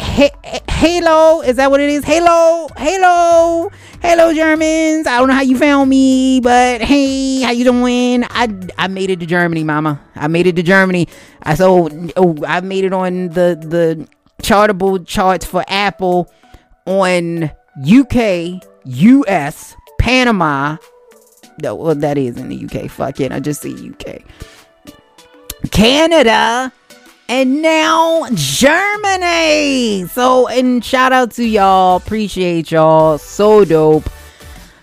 [0.00, 2.04] Ha- Halo, is that what it is?
[2.04, 3.70] Halo, Halo,
[4.02, 5.06] Hello, Germans.
[5.06, 8.24] I don't know how you found me, but hey, how you doing?
[8.30, 8.48] I
[8.78, 10.00] I made it to Germany, Mama.
[10.16, 11.06] I made it to Germany.
[11.42, 14.08] I so oh, I made it on the the
[14.42, 16.32] chartable charts for Apple
[16.86, 17.50] on
[17.86, 20.78] UK, US, Panama.
[21.62, 22.90] No, well, that is in the UK.
[22.90, 24.22] Fuck it, I just see UK,
[25.70, 26.72] Canada
[27.30, 30.04] and now Germany.
[30.08, 31.96] So, and shout out to y'all.
[31.96, 33.18] Appreciate y'all.
[33.18, 34.10] So dope.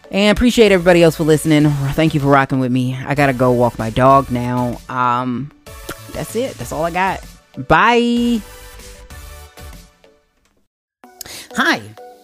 [0.09, 1.69] And appreciate everybody else for listening.
[1.91, 2.95] Thank you for rocking with me.
[2.95, 4.79] I gotta go walk my dog now.
[4.87, 5.51] Um,
[6.13, 6.53] that's it.
[6.55, 7.21] That's all I got.
[7.67, 8.41] Bye.
[11.57, 11.81] Hi,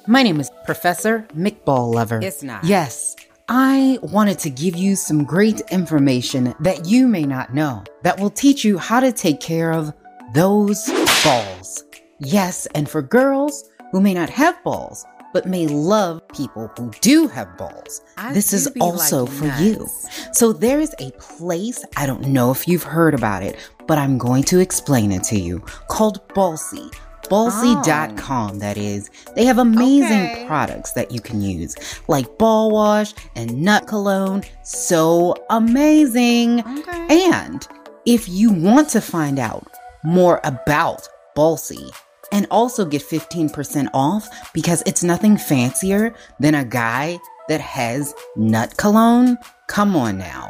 [0.07, 2.21] my name is Professor McBall Lover.
[2.23, 2.63] It's not.
[2.63, 3.17] Yes,
[3.49, 8.29] I wanted to give you some great information that you may not know that will
[8.29, 9.91] teach you how to take care of
[10.33, 10.89] those
[11.23, 11.83] balls.
[12.19, 17.27] Yes, and for girls who may not have balls, but may love people who do
[17.27, 18.01] have balls.
[18.17, 19.87] I this is also like for you.
[20.31, 23.57] So there is a place, I don't know if you've heard about it,
[23.87, 25.59] but I'm going to explain it to you,
[25.89, 26.93] called Ballsy.
[27.23, 29.09] Ballsy.com, that is.
[29.35, 30.45] They have amazing Okay.
[30.45, 31.75] products that you can use,
[32.07, 34.43] like ball wash and nut cologne.
[34.63, 36.59] So amazing.
[36.79, 37.31] Okay.
[37.33, 37.67] And
[38.05, 39.65] if you want to find out
[40.03, 41.91] more about Ballsy
[42.31, 48.75] and also get 15% off because it's nothing fancier than a guy that has nut
[48.77, 49.37] cologne,
[49.67, 50.49] come on now.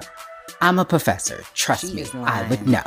[0.61, 1.43] I'm a professor.
[1.53, 2.85] Trust She me, I would know.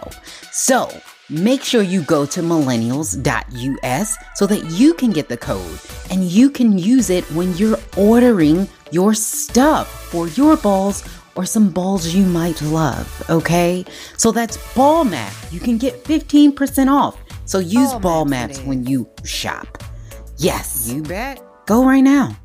[0.50, 0.90] So
[1.28, 5.78] make sure you go to millennials.us so that you can get the code
[6.10, 11.04] and you can use it when you're ordering your stuff for your balls
[11.36, 13.84] or some balls you might love, okay?
[14.16, 15.32] So that's ball map.
[15.50, 17.16] You can get 15% off.
[17.44, 19.82] So use Ball ball maps when you shop.
[20.38, 20.90] Yes.
[20.92, 21.40] You bet.
[21.66, 22.36] Go right now.